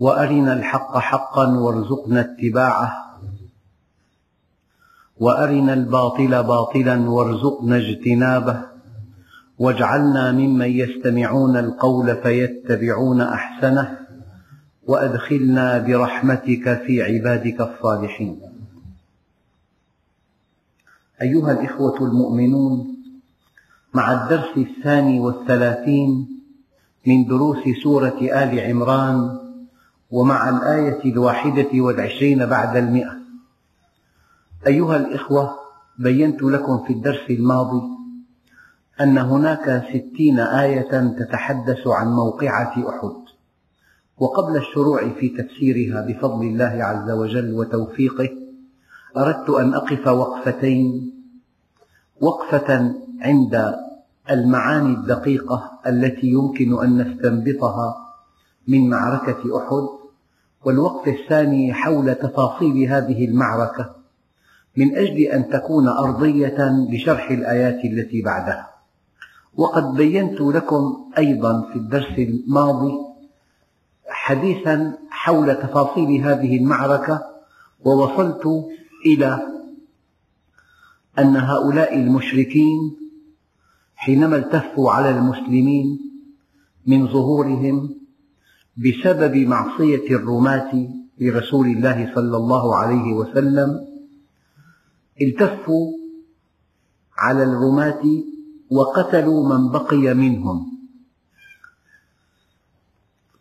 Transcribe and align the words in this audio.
وأرنا 0.00 0.52
الحق 0.52 0.98
حقا 0.98 1.46
وارزقنا 1.46 2.20
اتباعه. 2.20 2.92
وأرنا 5.20 5.74
الباطل 5.74 6.42
باطلا 6.42 7.10
وارزقنا 7.10 7.76
اجتنابه. 7.76 8.62
واجعلنا 9.58 10.32
ممن 10.32 10.70
يستمعون 10.70 11.56
القول 11.56 12.16
فيتبعون 12.16 13.20
أحسنه. 13.20 13.98
وأدخلنا 14.86 15.78
برحمتك 15.78 16.82
في 16.86 17.02
عبادك 17.02 17.60
الصالحين. 17.60 18.40
أيها 21.22 21.52
الإخوة 21.52 22.02
المؤمنون 22.02 22.96
مع 23.94 24.12
الدرس 24.12 24.56
الثاني 24.56 25.20
والثلاثين 25.20 26.28
من 27.06 27.24
دروس 27.24 27.58
سورة 27.82 28.18
آل 28.22 28.60
عمران 28.60 29.45
ومع 30.10 30.48
الآية 30.48 31.12
الواحدة 31.12 31.80
والعشرين 31.80 32.46
بعد 32.46 32.76
المئة. 32.76 33.16
أيها 34.66 34.96
الإخوة 34.96 35.50
بينت 35.98 36.42
لكم 36.42 36.84
في 36.86 36.92
الدرس 36.92 37.30
الماضي 37.30 37.82
أن 39.00 39.18
هناك 39.18 39.84
ستين 39.88 40.38
آية 40.38 41.14
تتحدث 41.18 41.86
عن 41.86 42.08
موقعة 42.08 42.88
أحد. 42.88 43.26
وقبل 44.18 44.56
الشروع 44.56 45.08
في 45.08 45.28
تفسيرها 45.28 46.00
بفضل 46.00 46.46
الله 46.46 46.84
عز 46.84 47.10
وجل 47.10 47.54
وتوفيقه 47.54 48.28
أردت 49.16 49.50
أن 49.50 49.74
أقف 49.74 50.06
وقفتين. 50.06 51.12
وقفة 52.20 52.94
عند 53.20 53.74
المعاني 54.30 54.94
الدقيقة 54.94 55.70
التي 55.86 56.26
يمكن 56.26 56.84
أن 56.84 56.98
نستنبطها 56.98 58.05
من 58.68 58.90
معركة 58.90 59.58
أحد 59.58 59.88
والوقف 60.64 61.08
الثاني 61.08 61.74
حول 61.74 62.14
تفاصيل 62.14 62.88
هذه 62.88 63.24
المعركة 63.24 63.96
من 64.76 64.96
أجل 64.96 65.18
أن 65.20 65.50
تكون 65.50 65.88
أرضية 65.88 66.86
لشرح 66.90 67.30
الآيات 67.30 67.84
التي 67.84 68.22
بعدها. 68.22 68.70
وقد 69.56 69.94
بينت 69.94 70.40
لكم 70.40 71.10
أيضا 71.18 71.68
في 71.72 71.76
الدرس 71.76 72.18
الماضي 72.18 72.92
حديثا 74.08 74.98
حول 75.10 75.54
تفاصيل 75.54 76.24
هذه 76.24 76.56
المعركة 76.56 77.22
ووصلت 77.84 78.66
إلى 79.06 79.46
أن 81.18 81.36
هؤلاء 81.36 81.94
المشركين 81.94 82.96
حينما 83.96 84.36
التفوا 84.36 84.90
على 84.90 85.10
المسلمين 85.10 86.00
من 86.86 87.06
ظهورهم 87.06 88.05
بسبب 88.76 89.36
معصية 89.36 90.16
الرماة 90.16 90.88
لرسول 91.20 91.66
الله 91.66 92.12
صلى 92.14 92.36
الله 92.36 92.76
عليه 92.76 93.12
وسلم 93.12 93.86
التفوا 95.22 95.92
على 97.18 97.42
الرماة 97.42 98.02
وقتلوا 98.70 99.48
من 99.48 99.68
بقي 99.68 100.14
منهم. 100.14 100.66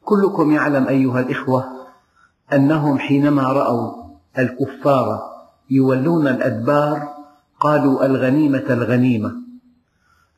كلكم 0.05 0.51
يعلم 0.51 0.87
أيها 0.87 1.19
الإخوة 1.19 1.87
أنهم 2.53 2.97
حينما 2.99 3.43
رأوا 3.43 4.05
الكفار 4.39 5.19
يولون 5.69 6.27
الأدبار 6.27 7.15
قالوا 7.59 8.05
الغنيمة 8.05 8.65
الغنيمة 8.69 9.35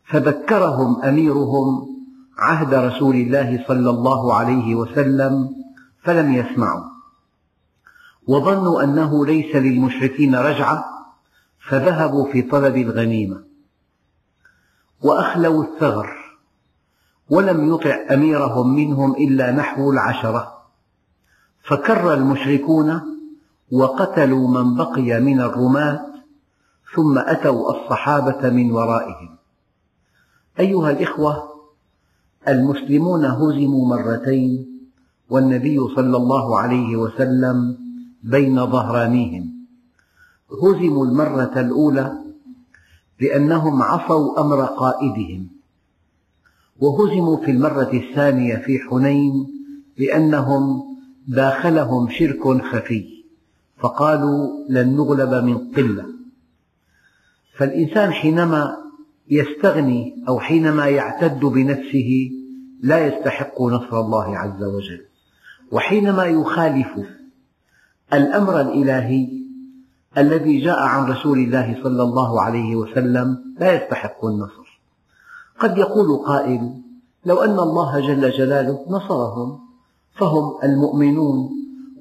فذكرهم 0.06 1.02
أميرهم 1.02 1.97
عهد 2.38 2.74
رسول 2.74 3.16
الله 3.16 3.66
صلى 3.68 3.90
الله 3.90 4.34
عليه 4.34 4.76
وسلم 4.76 5.56
فلم 6.04 6.34
يسمعوا 6.34 6.84
وظنوا 8.28 8.84
أنه 8.84 9.26
ليس 9.26 9.56
للمشركين 9.56 10.36
رجعة 10.36 10.86
فذهبوا 11.70 12.32
في 12.32 12.42
طلب 12.42 12.78
الغنيمة. 12.78 13.44
وأخلوا 15.02 15.64
الثغر 15.64 16.10
ولم 17.30 17.74
يطع 17.74 17.98
أميرهم 18.12 18.76
منهم 18.76 19.16
إلا 19.16 19.52
نحو 19.52 19.92
العشرة. 19.92 20.58
فكر 21.64 22.14
المشركون 22.14 23.02
وقتلوا 23.72 24.48
من 24.48 24.76
بقي 24.76 25.20
من 25.20 25.42
الرماة 25.42 26.06
ثم 26.96 27.18
أتوا 27.18 27.72
الصحابة 27.72 28.50
من 28.50 28.72
ورائهم. 28.72 29.38
أيها 30.60 30.92
الإخوة 30.92 31.57
المسلمون 32.48 33.26
هزموا 33.26 33.88
مرتين 33.88 34.80
والنبي 35.30 35.80
صلى 35.96 36.18
الله 36.18 36.60
عليه 36.60 36.96
وسلم 36.96 37.78
بين 38.24 38.66
ظهرانيهم. 38.66 39.52
هزموا 40.64 41.06
المرة 41.06 41.54
الأولى 41.62 42.18
لأنهم 43.22 43.82
عصوا 43.82 44.42
أمر 44.42 44.66
قائدهم. 44.66 45.48
وهزموا 46.80 47.38
في 47.38 47.52
المرة 47.52 47.92
الثانية 47.94 48.56
في 48.56 48.80
حنين 48.80 49.48
لأنهم 49.98 50.84
داخلهم 51.28 52.10
شرك 52.10 52.62
خفي 52.62 53.06
فقالوا 53.78 54.50
لن 54.70 54.96
نغلب 54.96 55.44
من 55.44 55.58
قلة. 55.58 56.06
فالإنسان 57.58 58.12
حينما 58.12 58.78
يستغني 59.30 60.24
أو 60.28 60.40
حينما 60.40 60.86
يعتد 60.88 61.40
بنفسه 61.40 62.32
لا 62.84 63.08
يستحق 63.08 63.62
نصر 63.62 64.00
الله 64.00 64.38
عز 64.38 64.64
وجل. 64.64 65.06
وحينما 65.72 66.26
يخالف 66.26 66.88
الأمر 68.14 68.62
الإلهي 68.62 69.28
الذي 70.18 70.62
جاء 70.62 70.80
عن 70.80 71.12
رسول 71.12 71.38
الله 71.38 71.80
صلى 71.84 72.04
الله 72.04 72.42
عليه 72.42 72.76
وسلم 72.76 73.56
لا 73.60 73.84
يستحق 73.84 74.26
النصر. 74.26 74.82
قد 75.60 75.78
يقول 75.78 76.26
قائل 76.26 76.82
لو 77.26 77.38
أن 77.38 77.60
الله 77.60 78.00
جل 78.00 78.32
جلاله 78.32 78.86
نصرهم 78.90 79.60
فهم 80.20 80.58
المؤمنون 80.64 81.50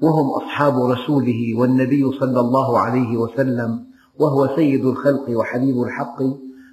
وهم 0.01 0.29
أصحاب 0.29 0.79
رسوله 0.79 1.55
والنبي 1.55 2.11
صلى 2.19 2.39
الله 2.39 2.79
عليه 2.79 3.17
وسلم 3.17 3.85
وهو 4.19 4.55
سيد 4.55 4.85
الخلق 4.85 5.29
وحبيب 5.29 5.81
الحق 5.81 6.21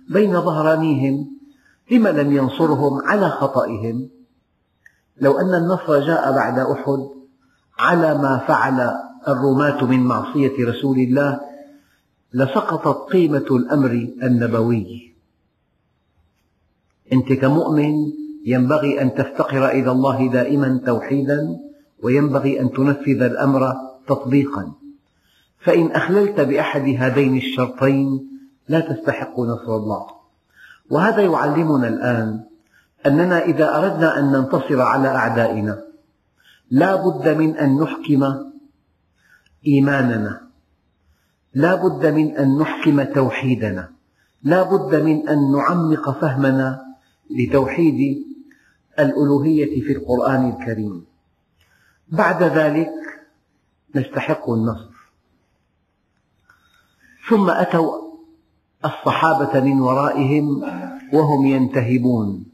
بين 0.09 0.41
ظهرانيهم 0.41 1.34
لم 1.91 2.09
لم 2.09 2.33
ينصرهم 2.33 3.03
على 3.05 3.29
خطئهم؟ 3.29 4.09
لو 5.21 5.39
أن 5.39 5.55
النصر 5.55 6.01
جاء 6.01 6.33
بعد 6.33 6.59
أحد 6.59 7.09
على 7.79 8.19
ما 8.19 8.45
فعل 8.49 8.91
الرماة 9.29 9.85
من 9.85 10.01
معصية 10.01 10.69
رسول 10.69 10.99
الله 10.99 11.41
لسقطت 12.33 13.13
قيمة 13.13 13.47
الأمر 13.51 13.91
النبوي. 14.23 15.15
أنت 17.13 17.33
كمؤمن 17.33 17.95
ينبغي 18.47 19.03
أن 19.03 19.15
تفتقر 19.15 19.69
إلى 19.69 19.91
الله 19.91 20.29
دائما 20.29 20.81
توحيدا 20.87 21.61
وينبغي 22.03 22.61
أن 22.61 22.73
تنفذ 22.73 23.23
الأمر 23.23 23.73
تطبيقا. 24.09 24.73
فإن 25.59 25.91
أخللت 25.91 26.41
بأحد 26.41 26.97
هذين 26.99 27.37
الشرطين 27.37 28.29
لا 28.69 28.81
تستحق 28.81 29.41
نصر 29.41 29.77
الله. 29.77 30.14
وهذا 30.91 31.23
يعلمنا 31.23 31.89
الآن 31.89 32.45
أننا 33.07 33.45
إذا 33.45 33.77
أردنا 33.79 34.19
أن 34.19 34.33
ننتصر 34.33 34.81
على 34.81 35.09
أعدائنا 35.09 35.85
لا 36.71 36.95
بد 36.95 37.29
من 37.29 37.57
أن 37.57 37.81
نحكم 37.81 38.53
إيماننا 39.67 40.41
لا 41.55 41.75
بد 41.75 42.07
من 42.07 42.37
أن 42.37 42.59
نحكم 42.59 43.03
توحيدنا 43.03 43.91
لا 44.43 44.63
بد 44.63 44.95
من 44.95 45.29
أن 45.29 45.53
نعمق 45.53 46.21
فهمنا 46.21 46.85
لتوحيد 47.31 48.25
الألوهية 48.99 49.83
في 49.83 49.93
القرآن 49.93 50.51
الكريم. 50.51 51.05
بعد 52.09 52.43
ذلك 52.43 52.93
نستحق 53.95 54.51
النصر. 54.51 54.95
ثم 57.29 57.51
أتوا 57.51 58.04
الصحابة 58.85 59.61
من 59.61 59.81
ورائهم 59.81 60.63
وهم 61.13 61.47
ينتهبون. 61.47 62.47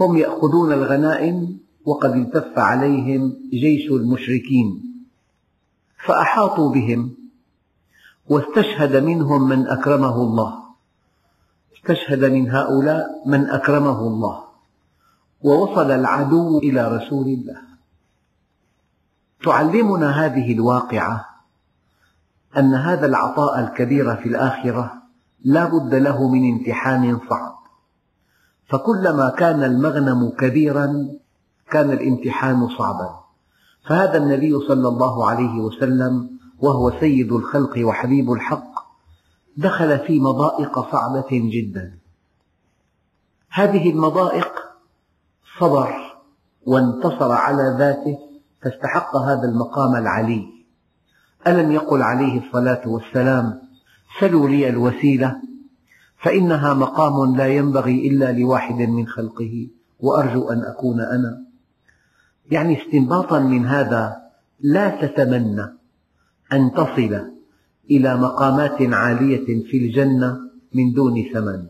هم 0.00 0.16
يأخذون 0.16 0.72
الغنائم 0.72 1.58
وقد 1.84 2.10
التف 2.10 2.58
عليهم 2.58 3.36
جيش 3.50 3.90
المشركين. 3.90 4.82
فأحاطوا 6.06 6.72
بهم 6.72 7.14
واستشهد 8.28 8.96
منهم 8.96 9.48
من 9.48 9.66
أكرمه 9.66 10.16
الله. 10.22 10.58
استشهد 11.76 12.24
من 12.24 12.50
هؤلاء 12.50 13.06
من 13.26 13.50
أكرمه 13.50 14.00
الله. 14.00 14.44
ووصل 15.42 15.90
العدو 15.90 16.58
إلى 16.58 16.96
رسول 16.96 17.26
الله. 17.26 17.60
تعلمنا 19.44 20.26
هذه 20.26 20.52
الواقعة 20.52 21.26
أن 22.56 22.74
هذا 22.74 23.06
العطاء 23.06 23.60
الكبير 23.60 24.16
في 24.16 24.28
الآخرة 24.28 25.02
لا 25.44 25.64
بد 25.64 25.94
له 25.94 26.28
من 26.28 26.52
امتحان 26.52 27.20
صعب. 27.30 27.58
فكلما 28.68 29.30
كان 29.30 29.64
المغنم 29.64 30.28
كبيرا 30.28 31.08
كان 31.70 31.90
الامتحان 31.90 32.68
صعبا. 32.68 33.20
فهذا 33.88 34.16
النبي 34.16 34.58
صلى 34.68 34.88
الله 34.88 35.30
عليه 35.30 35.60
وسلم 35.60 36.30
وهو 36.58 37.00
سيد 37.00 37.32
الخلق 37.32 37.86
وحبيب 37.86 38.32
الحق 38.32 38.72
دخل 39.56 39.98
في 39.98 40.20
مضائق 40.20 40.92
صعبة 40.92 41.28
جدا. 41.30 41.98
هذه 43.50 43.90
المضائق 43.90 44.52
صبر 45.60 45.94
وانتصر 46.66 47.32
على 47.32 47.76
ذاته 47.78 48.18
فاستحق 48.62 49.16
هذا 49.16 49.48
المقام 49.48 49.96
العلي. 49.96 50.58
ألم 51.46 51.72
يقل 51.72 52.02
عليه 52.02 52.46
الصلاة 52.46 52.88
والسلام 52.88 53.67
سلوا 54.20 54.48
لي 54.48 54.68
الوسيلة 54.68 55.36
فإنها 56.18 56.74
مقام 56.74 57.36
لا 57.36 57.46
ينبغي 57.46 58.08
إلا 58.08 58.32
لواحد 58.32 58.74
من 58.74 59.06
خلقه 59.06 59.68
وأرجو 60.00 60.48
أن 60.48 60.64
أكون 60.64 61.00
أنا. 61.00 61.44
يعني 62.50 62.82
استنباطا 62.82 63.38
من 63.38 63.66
هذا 63.66 64.16
لا 64.60 65.06
تتمنى 65.06 65.66
أن 66.52 66.72
تصل 66.72 67.30
إلى 67.90 68.16
مقامات 68.16 68.82
عالية 68.82 69.64
في 69.64 69.76
الجنة 69.76 70.38
من 70.74 70.92
دون 70.92 71.24
ثمن. 71.34 71.66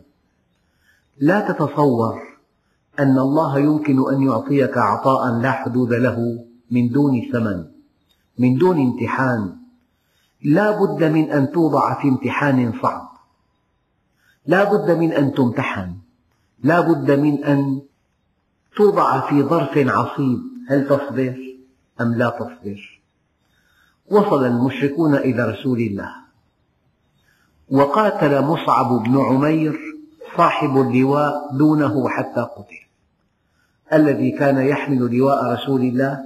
لا 1.19 1.51
تتصور 1.51 2.19
أن 2.99 3.19
الله 3.19 3.59
يمكن 3.59 4.13
أن 4.13 4.21
يعطيك 4.23 4.77
عطاء 4.77 5.39
لا 5.41 5.51
حدود 5.51 5.93
له 5.93 6.45
من 6.71 6.89
دون 6.89 7.21
ثمن 7.31 7.65
من 8.39 8.57
دون 8.57 8.79
امتحان. 8.79 9.58
لا 10.43 10.71
بد 10.71 11.03
من 11.03 11.31
أن 11.31 11.51
توضع 11.51 12.01
في 12.01 12.07
امتحان 12.07 12.73
صعب. 12.81 13.09
لا 14.45 14.63
بد 14.63 14.91
من 14.91 15.13
أن 15.13 15.33
تمتحن. 15.33 15.95
لا 16.63 16.79
بد 16.79 17.11
من 17.11 17.43
أن 17.43 17.81
توضع 18.75 19.29
في 19.29 19.43
ظرف 19.43 19.77
عصيب. 19.77 20.39
هل 20.69 20.87
تصبر 20.87 21.37
أم 22.01 22.13
لا 22.13 22.29
تصبر؟ 22.29 23.01
وصل 24.11 24.45
المشركون 24.45 25.15
إلى 25.15 25.51
رسول 25.51 25.79
الله. 25.79 26.15
وقاتل 27.71 28.41
مصعب 28.41 29.03
بن 29.03 29.17
عمير 29.17 29.79
صاحب 30.37 30.77
اللواء 30.77 31.57
دونه 31.57 32.09
حتى 32.09 32.41
قتل. 32.41 32.79
الذي 33.93 34.31
كان 34.31 34.57
يحمل 34.57 35.17
لواء 35.17 35.53
رسول 35.53 35.81
الله 35.81 36.19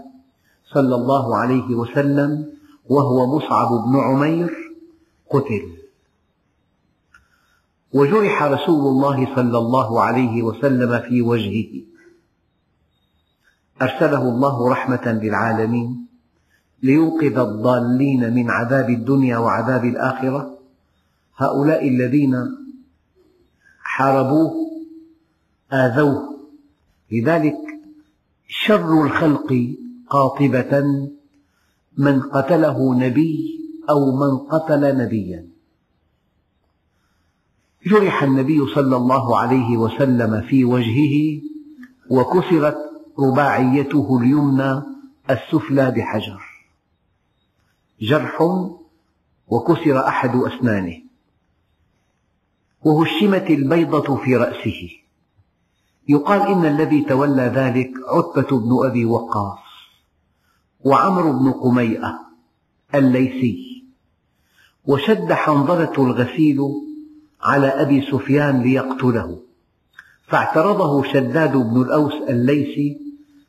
صلى 0.74 0.96
الله 0.96 1.38
عليه 1.38 1.76
وسلم 1.76 2.54
وهو 2.90 3.38
مصعب 3.38 3.68
بن 3.86 4.00
عمير 4.00 4.74
قتل. 5.30 5.78
وجرح 7.94 8.44
رسول 8.44 8.88
الله 8.88 9.36
صلى 9.36 9.58
الله 9.58 10.02
عليه 10.02 10.44
وسلم 10.44 11.00
في 11.00 11.22
وجهه. 11.22 11.82
أرسله 13.82 14.22
الله 14.22 14.70
رحمة 14.70 15.20
للعالمين 15.24 16.08
لينقذ 16.84 17.38
الضالين 17.38 18.34
من 18.34 18.50
عذاب 18.50 18.90
الدنيا 18.90 19.38
وعذاب 19.38 19.86
الآخرة. 19.86 20.58
هؤلاء 21.38 21.88
الذين 21.88 22.36
حاربوه 23.82 24.54
آذوه. 25.74 26.40
لذلك 27.12 27.58
شر 28.48 29.04
الخلق 29.04 29.76
قاطبة 30.10 30.84
من 31.98 32.22
قتله 32.22 32.96
نبي 32.96 33.60
أو 33.90 34.16
من 34.16 34.38
قتل 34.38 34.98
نبيا. 34.98 35.48
جرح 37.86 38.24
النبي 38.24 38.60
صلى 38.76 38.96
الله 38.96 39.38
عليه 39.38 39.78
وسلم 39.78 40.42
في 40.42 40.66
وجهه 40.66 41.42
وكسرت 42.10 42.78
رباعيته 43.20 44.20
اليمنى 44.22 44.82
السفلى 45.30 45.92
بحجر. 45.92 46.42
جرح 48.02 48.42
وكسر 49.48 50.08
أحد 50.08 50.36
أسنانه. 50.36 51.02
وهشمت 52.84 53.50
البيضة 53.50 54.16
في 54.16 54.36
رأسه. 54.36 54.90
يقال 56.10 56.42
إن 56.42 56.66
الذي 56.66 57.02
تولى 57.04 57.42
ذلك 57.42 57.92
عتبة 58.08 58.60
بن 58.60 58.88
أبي 58.88 59.06
وقاص. 59.06 59.63
وعمرو 60.84 61.40
بن 61.40 61.52
قميئة 61.52 62.20
الليثي 62.96 63.84
وشد 64.86 65.34
حنظلة 65.34 65.94
الغسيل 65.98 66.60
على 67.42 67.68
أبي 67.68 68.02
سفيان 68.02 68.62
ليقتله 68.62 69.40
فاعترضه 70.28 71.04
شداد 71.04 71.58
بن 71.58 71.82
الأوس 71.82 72.14
الليثي 72.30 72.98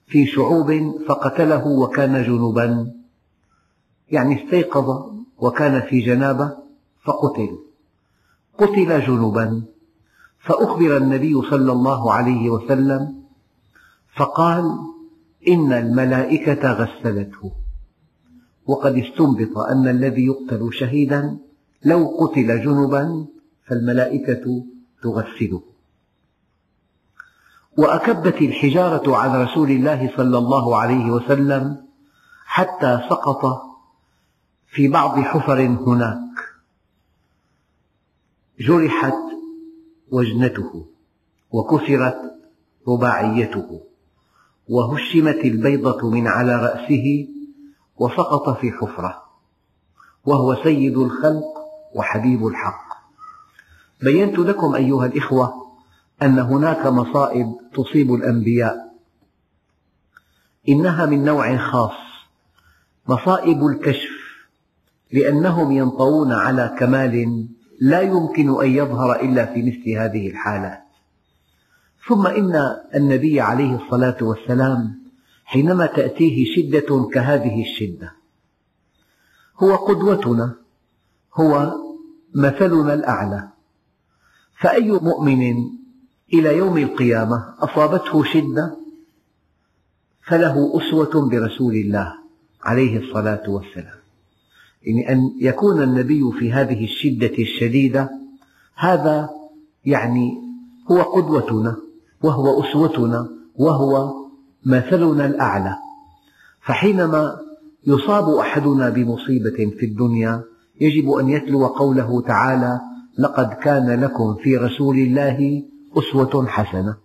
في 0.07 0.27
شعوب 0.27 0.99
فقتله 1.09 1.67
وكان 1.67 2.23
جنبا 2.23 2.93
يعني 4.11 4.45
استيقظ 4.45 5.15
وكان 5.39 5.81
في 5.81 6.01
جنابة 6.01 6.57
فقتل 7.05 7.59
قتل 8.59 9.01
جنبا 9.07 9.63
فأخبر 10.39 10.97
النبي 10.97 11.43
صلى 11.51 11.73
الله 11.73 12.13
عليه 12.13 12.51
وسلم 12.51 13.15
فقال 14.17 14.94
إن 15.49 15.73
الملائكة 15.73 16.73
غسلته. 16.73 17.53
وقد 18.67 18.97
استنبط 18.97 19.59
أن 19.59 19.89
الذي 19.89 20.27
يقتل 20.27 20.69
شهيدا 20.73 21.39
لو 21.85 22.17
قتل 22.21 22.65
جنبا 22.65 23.27
فالملائكة 23.67 24.65
تغسله. 25.03 25.63
وأكبت 27.77 28.43
الحجارة 28.43 29.17
على 29.17 29.45
رسول 29.45 29.71
الله 29.71 30.17
صلى 30.17 30.39
الله 30.39 30.77
عليه 30.77 31.11
وسلم 31.11 31.85
حتى 32.45 33.01
سقط 33.11 33.63
في 34.67 34.89
بعض 34.89 35.19
حفر 35.19 35.61
هناك. 35.61 36.35
جرحت 38.61 39.15
وجنته 40.11 40.87
وكسرت 41.51 42.35
رباعيته. 42.89 43.81
وهشمت 44.69 45.45
البيضة 45.45 46.11
من 46.11 46.27
على 46.27 46.57
رأسه 46.57 47.29
وسقط 47.97 48.59
في 48.59 48.73
حفرة 48.73 49.23
وهو 50.25 50.63
سيد 50.63 50.99
الخلق 50.99 51.45
وحبيب 51.95 52.47
الحق. 52.47 52.85
بينت 54.03 54.39
لكم 54.39 54.75
أيها 54.75 55.07
الإخوة 55.07 55.55
أن 56.23 56.39
هناك 56.39 56.87
مصائب 56.87 57.57
تصيب 57.75 58.15
الأنبياء. 58.15 58.95
إنها 60.69 61.07
من 61.07 61.25
نوع 61.25 61.57
خاص 61.57 62.05
مصائب 63.09 63.67
الكشف 63.67 64.11
لأنهم 65.13 65.73
ينطوون 65.73 66.33
على 66.33 66.77
كمال 66.79 67.47
لا 67.81 68.01
يمكن 68.01 68.61
أن 68.63 68.71
يظهر 68.71 69.21
إلا 69.21 69.55
في 69.55 69.63
مثل 69.63 69.91
هذه 69.91 70.29
الحالات. 70.29 70.84
ثم 72.09 72.27
إن 72.27 72.77
النبي 72.95 73.41
عليه 73.41 73.85
الصلاة 73.85 74.17
والسلام 74.23 75.05
حينما 75.45 75.87
تأتيه 75.87 76.45
شدة 76.57 77.09
كهذه 77.13 77.63
الشدة 77.63 78.13
هو 79.59 79.77
قدوتنا 79.77 80.55
هو 81.35 81.75
مثلنا 82.35 82.95
الأعلى. 82.95 83.49
فأي 84.61 84.91
مؤمن 84.91 85.55
إلى 86.35 86.57
يوم 86.57 86.79
القيامة 86.79 87.55
أصابته 87.59 88.25
شدة 88.25 88.77
فله 90.23 90.81
أسوة 90.81 91.29
برسول 91.31 91.75
الله 91.75 92.15
عليه 92.63 92.99
الصلاة 92.99 93.51
والسلام. 93.51 93.99
يعني 94.83 95.13
أن 95.13 95.35
يكون 95.41 95.83
النبي 95.83 96.33
في 96.39 96.53
هذه 96.53 96.85
الشدة 96.85 97.39
الشديدة 97.39 98.11
هذا 98.75 99.31
يعني 99.85 100.43
هو 100.91 101.03
قدوتنا. 101.03 101.77
وهو 102.25 102.65
أسوتنا 102.65 103.29
وهو 103.57 104.15
مثلنا 104.67 105.27
الأعلى. 105.27 105.77
فحينما 106.63 107.37
يصاب 107.87 108.29
أحدنا 108.29 108.91
بمصيبة 108.91 109.77
في 109.79 109.87
الدنيا 109.87 110.43
يجب 110.81 111.11
أن 111.11 111.29
يتلو 111.29 111.67
قوله 111.67 112.21
تعالى 112.21 112.81
لقد 113.19 113.49
كان 113.53 114.01
لكم 114.01 114.35
في 114.35 114.57
رسول 114.57 114.97
الله 114.97 115.63
أسوة 115.99 116.47
حسنة. 116.47 116.97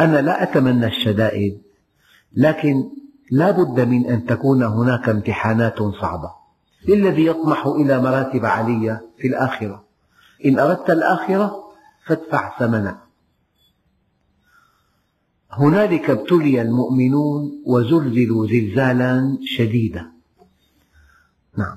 أنا 0.00 0.20
لا 0.20 0.42
أتمنى 0.42 0.86
الشدائد 0.86 1.58
لكن 2.36 2.84
لا 3.30 3.50
بد 3.50 3.80
من 3.88 4.06
أن 4.06 4.26
تكون 4.26 4.62
هناك 4.62 5.08
امتحانات 5.08 5.78
صعبة. 6.00 6.30
للذي 6.88 7.26
يطمح 7.26 7.66
إلى 7.66 8.02
مراتب 8.02 8.44
عالية 8.44 9.06
في 9.18 9.28
الآخرة. 9.28 9.84
إن 10.46 10.58
أردت 10.58 10.90
الآخرة 10.90 11.56
فادفع 12.06 12.58
ثمنها 12.58 13.03
هنالك 15.58 16.10
ابتلي 16.10 16.62
المؤمنون 16.62 17.62
وزلزلوا 17.66 18.46
زلزالا 18.46 19.38
شديدا. 19.44 20.10
نعم. 21.58 21.76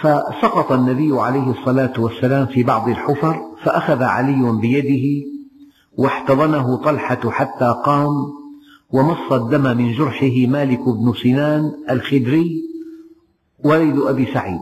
فسقط 0.00 0.72
النبي 0.72 1.20
عليه 1.20 1.50
الصلاة 1.50 1.92
والسلام 1.98 2.46
في 2.46 2.62
بعض 2.62 2.88
الحفر 2.88 3.40
فأخذ 3.62 4.02
علي 4.02 4.52
بيده 4.52 5.26
واحتضنه 5.96 6.76
طلحة 6.76 7.30
حتى 7.30 7.74
قام 7.84 8.08
ومص 8.90 9.32
الدم 9.32 9.76
من 9.76 9.92
جرحه 9.92 10.46
مالك 10.46 10.88
بن 10.88 11.12
سنان 11.22 11.72
الخدري 11.90 12.62
ولد 13.64 13.98
أبي 13.98 14.26
سعيد. 14.34 14.60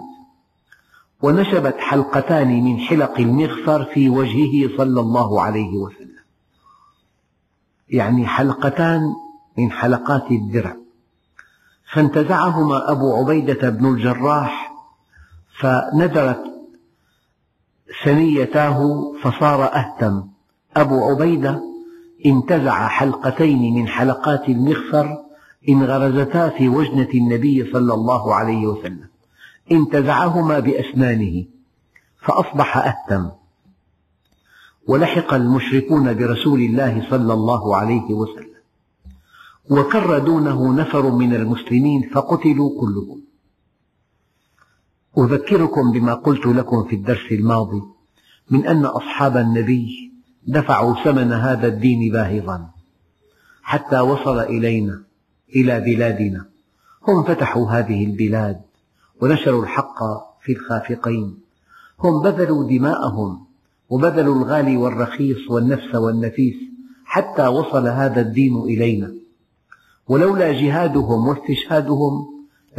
ونشبت 1.23 1.77
حلقتان 1.79 2.65
من 2.65 2.79
حلق 2.79 3.21
المغفر 3.21 3.85
في 3.85 4.09
وجهه 4.09 4.77
صلى 4.77 5.01
الله 5.01 5.43
عليه 5.43 5.77
وسلم. 5.77 6.06
يعني 7.89 8.27
حلقتان 8.27 9.01
من 9.59 9.73
حلقات 9.73 10.31
الدرع. 10.31 10.77
فانتزعهما 11.93 12.91
أبو 12.91 13.17
عبيدة 13.17 13.71
بن 13.71 13.87
الجراح 13.87 14.73
فندرت 15.61 16.45
ثنيتاه 18.05 19.03
فصار 19.23 19.65
أهتم. 19.65 20.25
أبو 20.77 21.05
عبيدة 21.05 21.63
انتزع 22.27 22.89
حلقتين 22.89 23.75
من 23.75 23.89
حلقات 23.89 24.49
المغفر 24.49 25.19
انغرزتا 25.69 26.49
في 26.49 26.69
وجنة 26.69 27.09
النبي 27.15 27.73
صلى 27.73 27.95
الله 27.95 28.35
عليه 28.35 28.67
وسلم. 28.67 29.09
انتزعهما 29.73 30.59
بأسنانه 30.59 31.45
فأصبح 32.21 32.77
أهتم. 32.77 33.31
ولحق 34.89 35.35
المشركون 35.35 36.15
برسول 36.15 36.61
الله 36.61 37.11
صلى 37.11 37.33
الله 37.33 37.77
عليه 37.77 38.15
وسلم. 38.15 38.57
وكر 39.71 40.19
دونه 40.19 40.75
نفر 40.75 41.11
من 41.11 41.35
المسلمين 41.35 42.11
فقتلوا 42.15 42.81
كلهم. 42.81 43.21
أذكركم 45.19 45.93
بما 45.93 46.15
قلت 46.15 46.47
لكم 46.47 46.85
في 46.85 46.97
الدرس 46.97 47.33
الماضي 47.33 47.83
من 48.51 48.67
أن 48.67 48.85
أصحاب 48.85 49.37
النبي 49.37 50.13
دفعوا 50.47 51.05
ثمن 51.05 51.33
هذا 51.33 51.67
الدين 51.67 52.13
باهظا. 52.13 52.71
حتى 53.63 54.01
وصل 54.01 54.39
إلينا 54.41 55.03
إلى 55.57 55.81
بلادنا. 55.81 56.45
هم 57.09 57.23
فتحوا 57.23 57.71
هذه 57.71 58.05
البلاد 58.05 58.61
ونشروا 59.21 59.63
الحق 59.63 59.99
في 60.43 60.53
الخافقين. 60.53 61.39
هم 62.01 62.23
بذلوا 62.23 62.69
دماءهم 62.69 63.46
وبذلوا 63.89 64.35
الغالي 64.35 64.77
والرخيص 64.77 65.51
والنفس 65.51 65.95
والنفيس 65.95 66.55
حتى 67.05 67.47
وصل 67.47 67.89
هذا 67.89 68.21
الدين 68.21 68.57
إلينا. 68.57 69.15
ولولا 70.09 70.53
جهادهم 70.53 71.29
واستشهادهم 71.29 72.27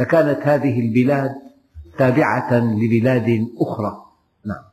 لكانت 0.00 0.40
هذه 0.42 0.80
البلاد 0.80 1.34
تابعة 1.98 2.54
لبلاد 2.54 3.48
أخرى. 3.58 4.04
نعم. 4.44 4.64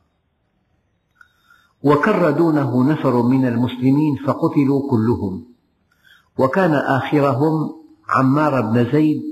وكر 1.82 2.30
دونه 2.30 2.92
نفر 2.92 3.22
من 3.22 3.46
المسلمين 3.46 4.16
فقتلوا 4.26 4.90
كلهم. 4.90 5.44
وكان 6.38 6.74
آخرهم 6.74 7.74
عمار 8.08 8.60
بن 8.60 8.92
زيد 8.92 9.22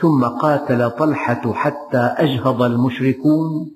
ثم 0.00 0.24
قاتل 0.24 0.90
طلحة 0.90 1.52
حتى 1.52 1.98
أجهض 1.98 2.62
المشركون 2.62 3.70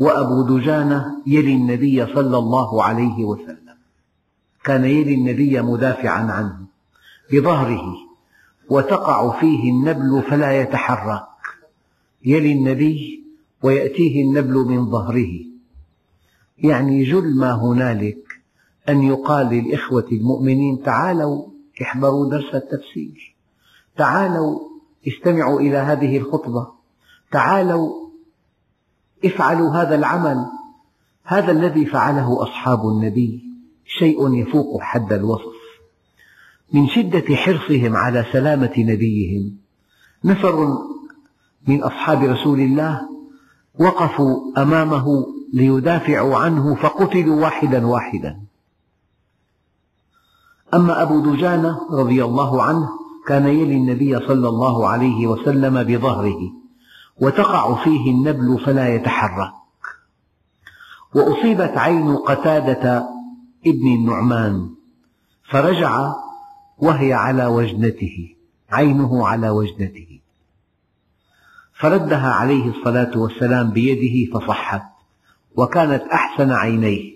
وأبو 0.00 0.42
دجانة 0.42 1.22
يلي 1.26 1.54
النبي 1.54 2.06
صلى 2.06 2.38
الله 2.38 2.84
عليه 2.84 3.24
وسلم. 3.24 3.76
كان 4.64 4.84
يلي 4.84 5.14
النبي 5.14 5.62
مدافعا 5.62 6.32
عنه 6.32 6.58
بظهره 7.32 7.94
وتقع 8.70 9.40
فيه 9.40 9.70
النبل 9.70 10.22
فلا 10.30 10.62
يتحرك. 10.62 11.26
يلي 12.24 12.52
النبي 12.52 13.24
ويأتيه 13.62 14.22
النبل 14.22 14.54
من 14.54 14.90
ظهره. 14.90 15.30
يعني 16.58 17.04
جل 17.04 17.36
ما 17.36 17.52
هنالك 17.52 18.18
أن 18.88 19.02
يقال 19.02 19.46
للإخوة 19.46 20.08
المؤمنين 20.12 20.82
تعالوا 20.82 21.46
احضروا 21.82 22.30
درس 22.30 22.54
التفسير. 22.54 23.36
تعالوا 23.96 24.60
استمعوا 25.08 25.60
إلى 25.60 25.76
هذه 25.76 26.16
الخطبة. 26.16 26.68
تعالوا 27.32 28.01
افعلوا 29.24 29.70
هذا 29.74 29.94
العمل. 29.94 30.46
هذا 31.24 31.52
الذي 31.52 31.86
فعله 31.86 32.42
أصحاب 32.42 32.88
النبي. 32.88 33.42
شيء 33.86 34.34
يفوق 34.34 34.80
حد 34.80 35.12
الوصف. 35.12 35.52
من 36.72 36.88
شدة 36.88 37.36
حرصهم 37.36 37.96
على 37.96 38.24
سلامة 38.32 38.72
نبيهم. 38.78 39.56
نفر 40.24 40.78
من 41.68 41.82
أصحاب 41.82 42.22
رسول 42.22 42.60
الله. 42.60 43.08
وقفوا 43.78 44.62
أمامه 44.62 45.26
ليدافعوا 45.52 46.36
عنه 46.36 46.74
فقتلوا 46.74 47.42
واحدا 47.42 47.86
واحدا. 47.86 48.40
أما 50.74 51.02
أبو 51.02 51.20
دجانة 51.20 51.80
رضي 51.90 52.24
الله 52.24 52.62
عنه 52.62 52.88
كان 53.26 53.46
يلي 53.46 53.76
النبي 53.76 54.18
صلى 54.18 54.48
الله 54.48 54.88
عليه 54.88 55.26
وسلم 55.26 55.82
بظهره. 55.82 56.61
وتقع 57.20 57.84
فيه 57.84 58.10
النبل 58.10 58.64
فلا 58.64 58.94
يتحرك. 58.94 59.52
وأصيبت 61.14 61.78
عين 61.78 62.16
قتادة 62.16 63.08
ابن 63.66 63.86
النعمان 63.86 64.70
فرجع 65.50 66.12
وهي 66.78 67.12
على 67.12 67.46
وجنته 67.46 68.36
عينه 68.70 69.26
على 69.26 69.50
وجنته. 69.50 70.20
فردها 71.74 72.32
عليه 72.32 72.70
الصلاة 72.70 73.18
والسلام 73.18 73.70
بيده 73.70 74.38
فصحت 74.38 74.82
وكانت 75.56 76.02
أحسن 76.02 76.50
عينيه. 76.50 77.12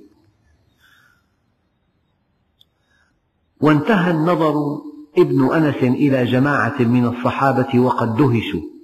وانتهى 3.61 4.11
النظر 4.11 4.83
ابن 5.19 5.55
أنس 5.55 5.76
إلى 5.76 6.25
جماعة 6.25 6.83
من 6.83 7.07
الصحابة 7.07 7.81
وقد 7.81 8.17
دهشوا. 8.17 8.75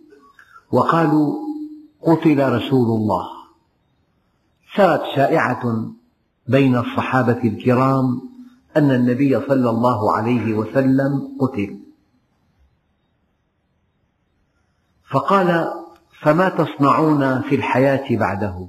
وقالوا 0.72 1.34
قتل 2.02 2.52
رسول 2.52 3.00
الله. 3.00 3.26
سرت 4.76 5.02
شائعة 5.16 5.92
بين 6.46 6.76
الصحابة 6.76 7.44
الكرام 7.44 8.20
أن 8.76 8.90
النبي 8.90 9.40
صلى 9.40 9.70
الله 9.70 10.12
عليه 10.12 10.54
وسلم 10.54 11.36
قتل. 11.40 11.78
فقال 15.10 15.72
فما 16.22 16.48
تصنعون 16.48 17.42
في 17.42 17.54
الحياة 17.54 18.16
بعده؟ 18.16 18.68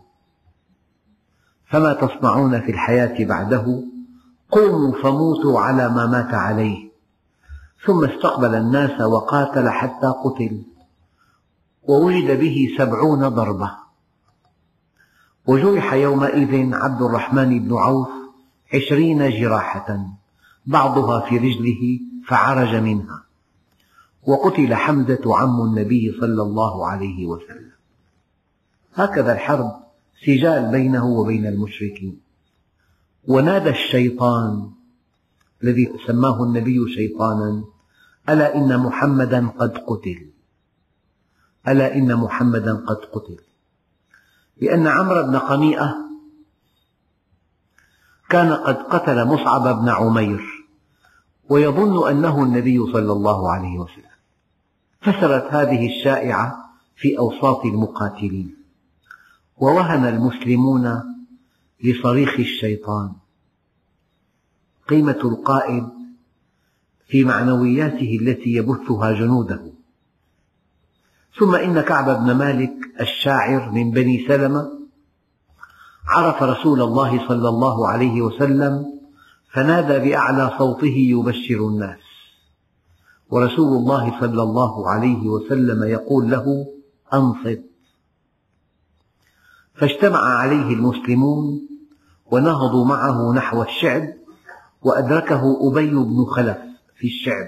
فما 1.66 1.94
تصنعون 1.94 2.62
في 2.62 2.72
الحياة 2.72 3.26
بعده؟ 3.26 3.84
قوموا 4.52 5.02
فموتوا 5.02 5.60
على 5.60 5.90
ما 5.90 6.06
مات 6.06 6.34
عليه. 6.34 6.90
ثم 7.86 8.06
استقبل 8.06 8.56
الناس 8.56 9.02
وقاتل 9.02 9.70
حتى 9.70 10.08
قتل. 10.08 10.73
ووجد 11.88 12.40
به 12.40 12.70
سبعون 12.78 13.30
ضربة. 13.30 13.72
وجرح 15.48 15.94
يومئذ 15.94 16.74
عبد 16.74 17.02
الرحمن 17.02 17.60
بن 17.60 17.76
عوف 17.76 18.10
عشرين 18.74 19.30
جراحة 19.42 20.06
بعضها 20.66 21.30
في 21.30 21.38
رجله 21.38 22.00
فعرج 22.28 22.76
منها. 22.76 23.24
وقتل 24.28 24.76
حمزة 24.76 25.38
عم 25.38 25.62
النبي 25.62 26.18
صلى 26.22 26.42
الله 26.42 26.88
عليه 26.88 27.26
وسلم. 27.26 27.72
هكذا 28.96 29.34
الحرب 29.34 29.72
سجال 30.26 30.72
بينه 30.72 31.06
وبين 31.06 31.46
المشركين. 31.46 32.20
ونادى 33.28 33.70
الشيطان 33.70 34.70
الذي 35.64 35.94
سماه 36.08 36.44
النبي 36.44 36.94
شيطانا 36.96 37.64
ألا 38.30 38.56
إن 38.56 38.80
محمدا 38.80 39.48
قد 39.48 39.78
قتل. 39.78 40.33
ألا 41.68 41.96
إن 41.96 42.16
محمدا 42.16 42.74
قد 42.74 42.96
قتل؟ 42.96 43.38
لأن 44.62 44.88
عمرو 44.88 45.24
بن 45.24 45.38
قميئة 45.38 45.96
كان 48.30 48.54
قد 48.54 48.76
قتل 48.76 49.26
مصعب 49.26 49.82
بن 49.82 49.90
عمير 49.90 50.42
ويظن 51.50 52.10
أنه 52.10 52.44
النبي 52.44 52.80
صلى 52.94 53.12
الله 53.12 53.52
عليه 53.52 53.80
وسلم. 53.80 54.14
فسرت 55.02 55.54
هذه 55.54 55.88
الشائعة 55.88 56.74
في 56.96 57.18
أوساط 57.18 57.66
المقاتلين 57.66 58.56
ووهن 59.58 60.06
المسلمون 60.06 61.04
لصريخ 61.84 62.40
الشيطان. 62.40 63.14
قيمة 64.88 65.20
القائد 65.26 65.90
في 67.08 67.24
معنوياته 67.24 68.18
التي 68.22 68.50
يبثها 68.50 69.12
جنوده. 69.12 69.73
ثم 71.40 71.56
إن 71.56 71.82
كعب 71.82 72.24
بن 72.24 72.32
مالك 72.32 72.74
الشاعر 73.02 73.72
من 73.72 73.92
بني 73.92 74.28
سلمة 74.28 74.72
عرف 76.08 76.44
رسول 76.44 76.82
الله 76.82 77.28
صلى 77.28 77.50
الله 77.50 77.88
عليه 77.88 78.22
وسلم 78.22 78.86
فنادى 79.54 80.10
بأعلى 80.10 80.52
صوته 80.58 80.96
يبشر 80.96 81.68
الناس. 81.68 82.00
ورسول 83.30 83.78
الله 83.78 84.20
صلى 84.20 84.44
الله 84.44 84.90
عليه 84.90 85.28
وسلم 85.28 85.84
يقول 85.84 86.32
له 86.32 86.66
أنصت. 87.14 87.64
فاجتمع 89.74 90.20
عليه 90.20 90.74
المسلمون 90.74 91.68
ونهضوا 92.26 92.86
معه 92.86 93.34
نحو 93.34 93.64
الشعب 93.64 94.14
وأدركه 94.82 95.70
أبي 95.72 95.90
بن 95.90 96.26
خلف 96.26 96.58
في 96.96 97.08
الشعب. 97.08 97.48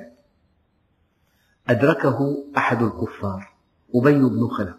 أدركه 1.70 2.20
أحد 2.58 2.84
الكفار. 2.84 3.55
أبي 3.96 4.20
بن 4.20 4.48
خلف. 4.48 4.76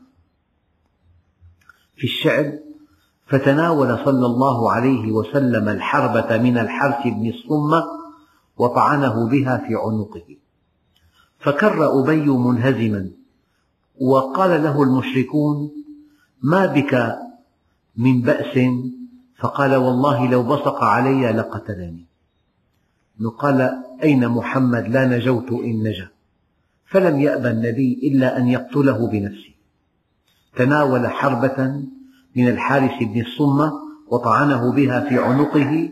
في 1.96 2.04
الشعب 2.04 2.52
فتناول 3.26 3.98
صلى 4.04 4.26
الله 4.26 4.72
عليه 4.72 5.12
وسلم 5.12 5.68
الحربة 5.68 6.38
من 6.38 6.58
الحرث 6.58 7.06
بن 7.06 7.28
الصمة 7.28 7.84
وطعنه 8.56 9.28
بها 9.28 9.56
في 9.56 9.74
عنقه. 9.74 10.36
فكر 11.38 12.00
أبي 12.00 12.26
منهزما 12.26 13.10
وقال 14.00 14.62
له 14.62 14.82
المشركون 14.82 15.70
ما 16.42 16.66
بك 16.66 17.16
من 17.96 18.20
بأس؟ 18.20 18.58
فقال 19.38 19.74
والله 19.74 20.30
لو 20.30 20.42
بصق 20.42 20.84
علي 20.84 21.32
لقتلني. 21.32 22.06
قال 23.38 23.82
أين 24.02 24.28
محمد؟ 24.28 24.88
لا 24.88 25.04
نجوت 25.18 25.52
إن 25.52 25.82
نجا. 25.82 26.08
فلم 26.86 27.20
يأبى 27.20 27.48
النبي 27.50 28.00
إلا 28.02 28.38
أن 28.38 28.48
يقتله 28.48 29.06
بنفسه. 29.06 29.54
تناول 30.56 31.06
حربة 31.06 31.86
من 32.36 32.48
الحارث 32.48 33.02
بن 33.02 33.20
الصمة 33.20 33.72
وطعنه 34.08 34.72
بها 34.72 35.00
في 35.00 35.18
عنقه 35.18 35.90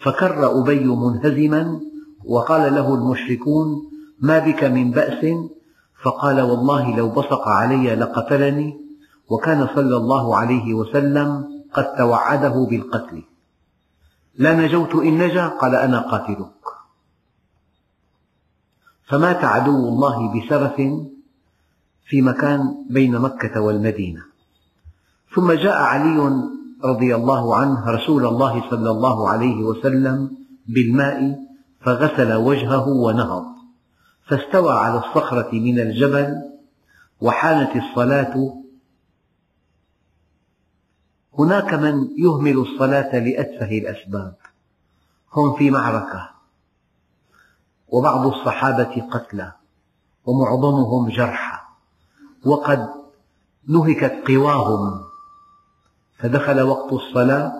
فكر 0.00 0.60
أبي 0.60 0.84
منهزما 0.84 1.80
وقال 2.24 2.74
له 2.74 2.94
المشركون 2.94 3.90
ما 4.20 4.38
بك 4.38 4.64
من 4.64 4.90
بأس؟ 4.90 5.26
فقال 6.02 6.40
والله 6.40 6.96
لو 6.96 7.08
بصق 7.08 7.48
علي 7.48 7.94
لقتلني 7.94 8.76
وكان 9.28 9.68
صلى 9.74 9.96
الله 9.96 10.36
عليه 10.36 10.74
وسلم 10.74 11.44
قد 11.72 11.94
توعده 11.94 12.66
بالقتل. 12.70 13.22
لا 14.38 14.54
نجوت 14.54 14.94
إن 14.94 15.18
نجا؟ 15.18 15.46
قال 15.48 15.74
أنا 15.74 16.00
قاتلك. 16.00 16.63
فمات 19.06 19.44
عدو 19.44 19.88
الله 19.88 20.32
بسرف 20.34 20.76
في 22.06 22.22
مكان 22.22 22.86
بين 22.90 23.18
مكة 23.18 23.60
والمدينة. 23.60 24.22
ثم 25.34 25.52
جاء 25.52 25.82
علي 25.82 26.48
رضي 26.84 27.14
الله 27.14 27.56
عنه 27.56 27.90
رسول 27.90 28.26
الله 28.26 28.70
صلى 28.70 28.90
الله 28.90 29.28
عليه 29.28 29.56
وسلم 29.56 30.30
بالماء 30.66 31.38
فغسل 31.80 32.32
وجهه 32.32 32.88
ونهض 32.88 33.44
فاستوى 34.28 34.72
على 34.72 34.98
الصخرة 34.98 35.52
من 35.52 35.80
الجبل 35.80 36.42
وحانت 37.20 37.76
الصلاة. 37.76 38.54
هناك 41.38 41.74
من 41.74 42.08
يهمل 42.18 42.58
الصلاة 42.58 43.18
لأتفه 43.18 43.78
الأسباب 43.78 44.34
هم 45.32 45.56
في 45.56 45.70
معركة. 45.70 46.33
وبعض 47.94 48.26
الصحابة 48.26 49.02
قتلى 49.10 49.52
ومعظمهم 50.26 51.08
جرحى 51.08 51.58
وقد 52.46 52.88
نهكت 53.68 54.14
قواهم 54.28 55.00
فدخل 56.18 56.60
وقت 56.60 56.92
الصلاة 56.92 57.52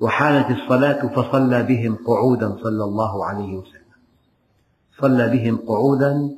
وحانت 0.00 0.50
الصلاة 0.50 1.06
فصلى 1.06 1.62
بهم 1.62 1.98
قعودا 2.06 2.56
صلى 2.62 2.84
الله 2.84 3.24
عليه 3.24 3.56
وسلم. 3.56 3.92
صلى 5.00 5.28
بهم 5.28 5.56
قعودا 5.68 6.30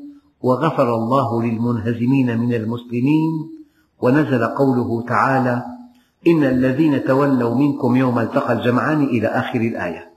وغفر 0.43 0.95
الله 0.95 1.43
للمنهزمين 1.43 2.39
من 2.39 2.55
المسلمين 2.55 3.33
ونزل 4.01 4.47
قوله 4.47 5.05
تعالى 5.09 5.65
إن 6.27 6.45
الذين 6.45 7.05
تولوا 7.05 7.55
منكم 7.55 7.97
يوم 7.97 8.19
التقى 8.19 8.53
الجمعان 8.53 9.03
إلى 9.03 9.29
آخر 9.29 9.61
الآية. 9.61 10.14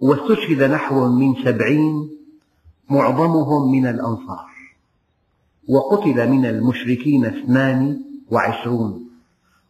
واستشهد 0.00 0.62
نحو 0.62 1.08
من 1.08 1.34
سبعين 1.44 2.10
معظمهم 2.90 3.72
من 3.72 3.86
الأنصار 3.86 4.54
وقتل 5.68 6.28
من 6.30 6.46
المشركين 6.46 7.24
اثنان 7.24 8.00
وعشرون. 8.30 9.08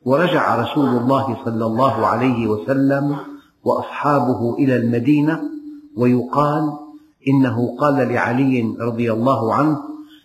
ورجع 0.05 0.57
رسول 0.57 0.89
الله 0.89 1.45
صلى 1.45 1.67
الله 1.67 2.07
عليه 2.07 2.47
وسلم 2.47 3.17
وأصحابه 3.65 4.55
إلى 4.55 4.77
المدينة 4.77 5.43
ويقال 5.97 6.73
إنه 7.29 7.77
قال 7.81 8.09
لعلي 8.09 8.75
رضي 8.81 9.13
الله 9.13 9.55
عنه 9.55 9.83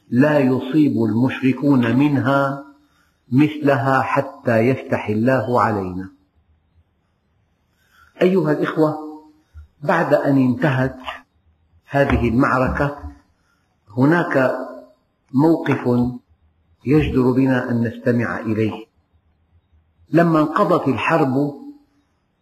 لا 0.09 0.39
يصيب 0.39 1.03
المشركون 1.03 1.95
منها 1.95 2.63
مثلها 3.31 4.01
حتى 4.01 4.57
يفتح 4.57 5.09
الله 5.09 5.61
علينا. 5.61 6.09
أيها 8.21 8.51
الإخوة 8.51 9.08
بعد 9.83 10.13
أن 10.13 10.37
انتهت 10.37 10.97
هذه 11.85 12.29
المعركة 12.29 12.97
هناك 13.97 14.55
موقف 15.33 16.11
يجدر 16.85 17.31
بنا 17.31 17.71
أن 17.71 17.81
نستمع 17.87 18.39
إليه. 18.39 18.85
لما 20.09 20.39
انقضت 20.39 20.87
الحرب 20.87 21.53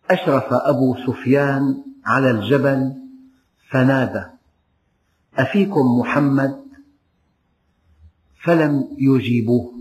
أشرف 0.10 0.54
أبو 0.54 0.96
سفيان 1.08 1.84
على 2.06 2.32
الجبل 2.32 2.94
فنادى 3.70 4.26
أفيكم 5.38 6.00
محمد؟ 6.00 6.68
فلم 8.44 8.88
يجيبوه. 8.98 9.74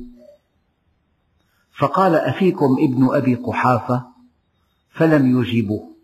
فقال 1.78 2.14
أفيكم 2.14 2.76
ابن 2.80 3.14
أبي 3.16 3.34
قحافة؟ 3.34 4.06
فلم 4.90 5.40
يجيبوه. 5.40 5.95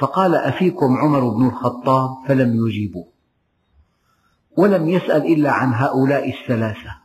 فقال 0.00 0.34
أفيكم 0.34 0.96
عمر 0.96 1.28
بن 1.28 1.46
الخطاب 1.46 2.10
فلم 2.28 2.66
يجيبوه. 2.66 3.08
ولم 4.56 4.88
يسأل 4.88 5.32
إلا 5.32 5.52
عن 5.52 5.74
هؤلاء 5.74 6.30
الثلاثة. 6.30 6.96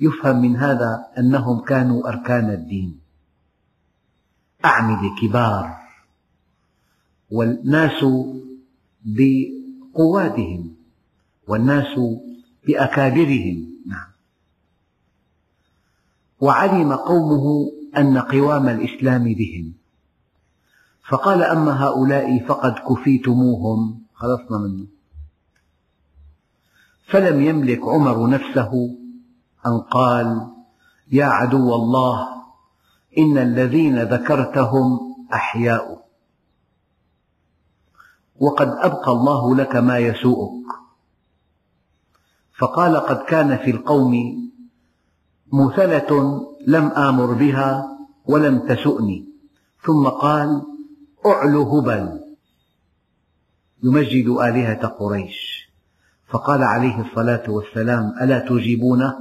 يفهم 0.00 0.42
من 0.42 0.56
هذا 0.56 1.06
أنهم 1.18 1.60
كانوا 1.60 2.08
أركان 2.08 2.50
الدين. 2.50 3.00
أعمدة 4.64 5.14
كبار. 5.22 5.76
والناس 7.30 8.04
بقوادهم 9.04 10.74
والناس 11.48 12.00
بأكابرهم. 12.66 13.70
نعم. 13.86 14.06
وعلم 16.40 16.92
قومه 16.92 17.72
أن 17.96 18.18
قوام 18.18 18.68
الإسلام 18.68 19.24
بهم. 19.24 19.83
فقال 21.08 21.42
أما 21.42 21.84
هؤلاء 21.84 22.46
فقد 22.46 22.74
كفيتموهم. 22.88 24.02
خلصنا 24.14 24.58
منه. 24.58 24.86
فلم 27.06 27.42
يملك 27.42 27.80
عمر 27.82 28.26
نفسه 28.30 28.96
أن 29.66 29.80
قال 29.80 30.50
يا 31.12 31.24
عدو 31.24 31.74
الله 31.74 32.28
إن 33.18 33.38
الذين 33.38 34.02
ذكرتهم 34.02 34.98
أحياء. 35.34 36.04
وقد 38.40 38.68
أبقى 38.68 39.12
الله 39.12 39.56
لك 39.56 39.76
ما 39.76 39.98
يسوءك. 39.98 40.66
فقال 42.58 42.96
قد 42.96 43.16
كان 43.16 43.56
في 43.56 43.70
القوم 43.70 44.14
مثلة 45.52 46.40
لم 46.66 46.86
آمر 46.86 47.32
بها 47.32 47.98
ولم 48.26 48.58
تسؤني. 48.58 49.24
ثم 49.86 50.08
قال 50.08 50.73
أعل 51.26 51.56
هبل. 51.56 52.20
يمجد 53.82 54.26
آلهة 54.28 54.86
قريش. 54.86 55.70
فقال 56.28 56.62
عليه 56.62 57.00
الصلاة 57.00 57.50
والسلام 57.50 58.14
ألا 58.22 58.38
تجيبونه؟ 58.38 59.14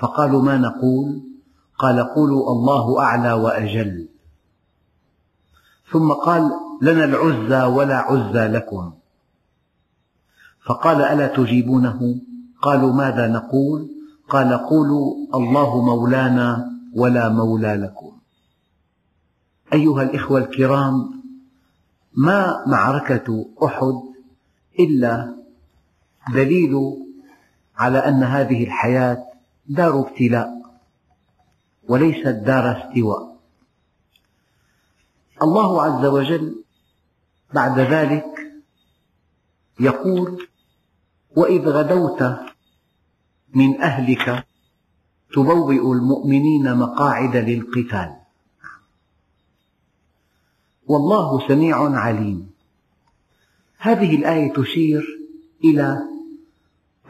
فقالوا 0.00 0.42
ما 0.42 0.56
نقول؟ 0.58 1.22
قال 1.78 2.00
قولوا 2.14 2.52
الله 2.52 3.00
أعلى 3.00 3.32
وأجل. 3.32 4.08
ثم 5.92 6.12
قال 6.12 6.50
لنا 6.82 7.04
العزى 7.04 7.62
ولا 7.62 7.96
عزى 7.96 8.48
لكم. 8.48 8.92
فقال 10.66 11.02
ألا 11.02 11.26
تجيبونه؟ 11.26 12.20
قالوا 12.62 12.92
ماذا 12.92 13.28
نقول؟ 13.28 13.88
قال 14.28 14.54
قولوا 14.54 15.14
الله 15.34 15.82
مولانا 15.82 16.70
ولا 16.96 17.28
مولى 17.28 17.74
لكم. 17.74 18.11
أيها 19.72 20.02
الإخوة 20.02 20.38
الكرام 20.38 21.22
ما 22.14 22.64
معركة 22.66 23.46
أحد 23.64 23.94
إلا 24.80 25.36
دليل 26.32 26.74
على 27.76 27.98
أن 27.98 28.22
هذه 28.22 28.64
الحياة 28.64 29.24
دار 29.66 30.00
ابتلاء 30.00 30.48
وليست 31.88 32.28
دار 32.28 32.78
استواء. 32.78 33.36
الله 35.42 35.82
عز 35.82 36.04
وجل 36.04 36.64
بعد 37.54 37.78
ذلك 37.78 38.24
يقول 39.80 40.48
وإذ 41.36 41.68
غدوت 41.68 42.22
من 43.54 43.80
أهلك 43.80 44.44
تبوئ 45.32 45.92
المؤمنين 45.92 46.76
مقاعد 46.76 47.36
للقتال 47.36 48.21
والله 50.92 51.48
سميع 51.48 51.98
عليم. 51.98 52.50
هذه 53.78 54.16
الآية 54.16 54.52
تشير 54.52 55.18
إلى 55.64 55.98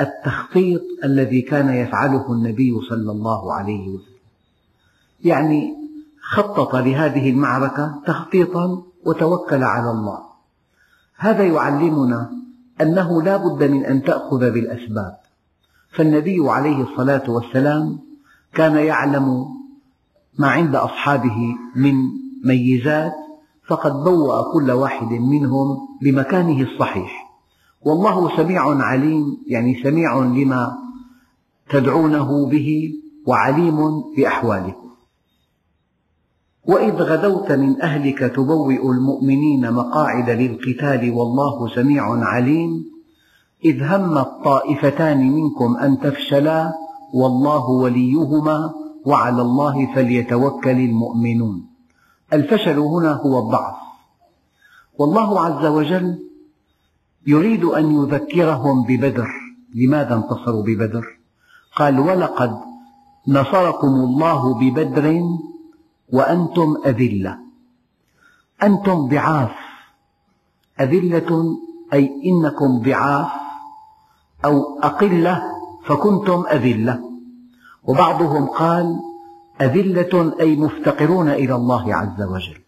التخطيط 0.00 0.82
الذي 1.04 1.42
كان 1.42 1.68
يفعله 1.68 2.32
النبي 2.32 2.80
صلى 2.90 3.12
الله 3.12 3.52
عليه 3.54 3.88
وسلم. 3.88 4.22
يعني 5.24 5.74
خطط 6.20 6.74
لهذه 6.74 7.30
المعركة 7.30 8.02
تخطيطا 8.06 8.82
وتوكل 9.04 9.62
على 9.62 9.90
الله. 9.90 10.18
هذا 11.16 11.44
يعلمنا 11.44 12.30
أنه 12.80 13.22
لا 13.22 13.36
بد 13.36 13.70
من 13.70 13.84
أن 13.84 14.02
تأخذ 14.02 14.50
بالأسباب. 14.50 15.16
فالنبي 15.90 16.38
عليه 16.50 16.82
الصلاة 16.82 17.30
والسلام 17.30 17.98
كان 18.54 18.76
يعلم 18.76 19.46
ما 20.38 20.48
عند 20.48 20.74
أصحابه 20.76 21.56
من 21.76 21.94
ميزات 22.44 23.12
فقد 23.66 23.92
بوأ 24.04 24.52
كل 24.52 24.70
واحد 24.70 25.12
منهم 25.12 25.78
بمكانه 26.02 26.62
الصحيح. 26.62 27.32
والله 27.82 28.36
سميع 28.36 28.62
عليم 28.82 29.36
يعني 29.46 29.82
سميع 29.82 30.18
لما 30.18 30.78
تدعونه 31.70 32.46
به 32.46 32.92
وعليم 33.26 34.02
بأحوالكم 34.16 34.88
وإذ 36.66 36.94
غدوت 36.94 37.52
من 37.52 37.82
أهلك 37.82 38.18
تبوئ 38.18 38.90
المؤمنين 38.90 39.72
مقاعد 39.72 40.30
للقتال 40.30 41.10
والله 41.10 41.74
سميع 41.74 42.04
عليم 42.24 42.84
إذ 43.64 43.82
همت 43.82 44.28
طائفتان 44.44 45.32
منكم 45.32 45.76
أن 45.76 45.98
تفشلا 45.98 46.72
والله 47.14 47.70
وليهما 47.70 48.74
وعلى 49.06 49.42
الله 49.42 49.94
فليتوكل 49.94 50.70
المؤمنون. 50.70 51.71
الفشل 52.32 52.78
هنا 52.78 53.12
هو 53.12 53.38
الضعف. 53.38 53.74
والله 54.98 55.40
عز 55.40 55.66
وجل 55.66 56.28
يريد 57.26 57.64
أن 57.64 58.02
يذكرهم 58.02 58.84
ببدر. 58.84 59.28
لماذا 59.74 60.14
انتصروا 60.14 60.62
ببدر؟ 60.62 61.18
قال 61.76 62.00
ولقد 62.00 62.60
نصركم 63.28 63.86
الله 63.88 64.54
ببدر 64.54 65.22
وأنتم 66.12 66.76
أذلة. 66.86 67.38
أنتم 68.62 69.08
ضعاف. 69.08 69.54
أذلة 70.80 71.56
أي 71.92 72.22
إنكم 72.24 72.82
ضعاف 72.82 73.30
أو 74.44 74.78
أقلة 74.82 75.42
فكنتم 75.84 76.44
أذلة. 76.50 77.00
وبعضهم 77.84 78.46
قال 78.46 79.11
أذلة 79.60 80.34
أي 80.40 80.56
مفتقرون 80.56 81.28
إلى 81.28 81.54
الله 81.54 81.94
عز 81.94 82.22
وجل. 82.22 82.58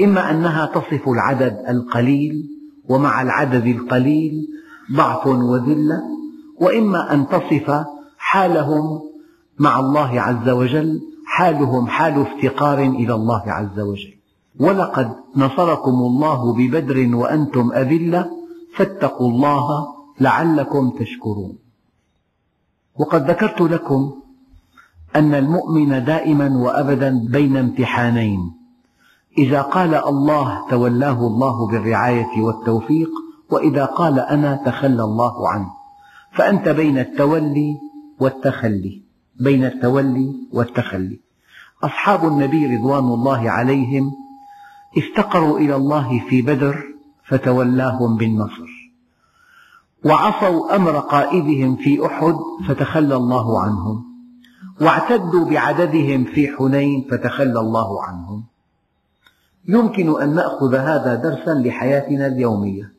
إما 0.00 0.30
أنها 0.30 0.66
تصف 0.66 1.08
العدد 1.08 1.64
القليل 1.68 2.48
ومع 2.88 3.22
العدد 3.22 3.66
القليل 3.66 4.48
ضعف 4.92 5.26
وذلة 5.26 6.02
وإما 6.60 7.14
أن 7.14 7.28
تصف 7.28 7.84
حالهم 8.18 9.00
مع 9.58 9.80
الله 9.80 10.20
عز 10.20 10.48
وجل 10.48 11.00
حالهم 11.26 11.86
حال 11.86 12.20
افتقار 12.20 12.78
إلى 12.78 13.14
الله 13.14 13.42
عز 13.46 13.80
وجل. 13.80 14.14
ولقد 14.60 15.16
نصركم 15.36 15.90
الله 15.90 16.54
ببدر 16.54 17.16
وأنتم 17.16 17.72
أذلة 17.72 18.30
فاتقوا 18.76 19.28
الله 19.30 19.86
لعلكم 20.20 20.90
تشكرون. 20.90 21.58
وقد 22.98 23.30
ذكرت 23.30 23.60
لكم 23.60 24.21
أن 25.16 25.34
المؤمن 25.34 26.04
دائما 26.04 26.48
وأبدا 26.58 27.26
بين 27.28 27.56
امتحانين. 27.56 28.52
إذا 29.38 29.62
قال 29.62 29.94
الله 29.94 30.70
تولاه 30.70 31.26
الله 31.26 31.66
بالرعاية 31.66 32.42
والتوفيق 32.42 33.10
وإذا 33.50 33.84
قال 33.84 34.20
أنا 34.20 34.62
تخلى 34.66 35.04
الله 35.04 35.48
عنه. 35.48 35.70
فأنت 36.32 36.68
بين 36.68 36.98
التولي 36.98 37.76
والتخلي 38.20 39.02
بين 39.40 39.64
التولي 39.64 40.34
والتخلي. 40.52 41.20
أصحاب 41.84 42.24
النبي 42.24 42.76
رضوان 42.76 43.04
الله 43.04 43.50
عليهم 43.50 44.12
افتقروا 44.98 45.58
إلى 45.58 45.76
الله 45.76 46.22
في 46.28 46.42
بدر 46.42 46.84
فتولاهم 47.24 48.16
بالنصر 48.16 48.92
وعصوا 50.04 50.76
أمر 50.76 50.98
قائدهم 50.98 51.76
في 51.76 52.06
أحد 52.06 52.34
فتخلى 52.68 53.16
الله 53.16 53.62
عنهم. 53.62 54.11
واعتدوا 54.80 55.50
بعددهم 55.50 56.24
في 56.24 56.48
حنين 56.48 57.08
فتخلى 57.10 57.60
الله 57.60 58.02
عنهم. 58.04 58.44
يمكن 59.68 60.22
أن 60.22 60.34
نأخذ 60.34 60.74
هذا 60.74 61.14
درسا 61.14 61.50
لحياتنا 61.50 62.26
اليومية. 62.26 62.92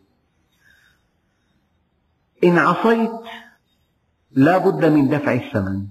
إن 2.43 2.57
عصيت 2.57 3.11
لا 4.31 4.57
بد 4.57 4.85
من 4.85 5.09
دفع 5.09 5.33
الثمن. 5.33 5.85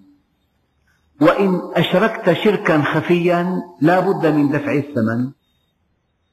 وإن 1.21 1.61
أشركت 1.75 2.33
شركا 2.33 2.83
خفيا 2.83 3.63
لا 3.81 4.01
بد 4.01 4.27
من 4.27 4.49
دفع 4.49 4.73
الثمن. 4.73 5.31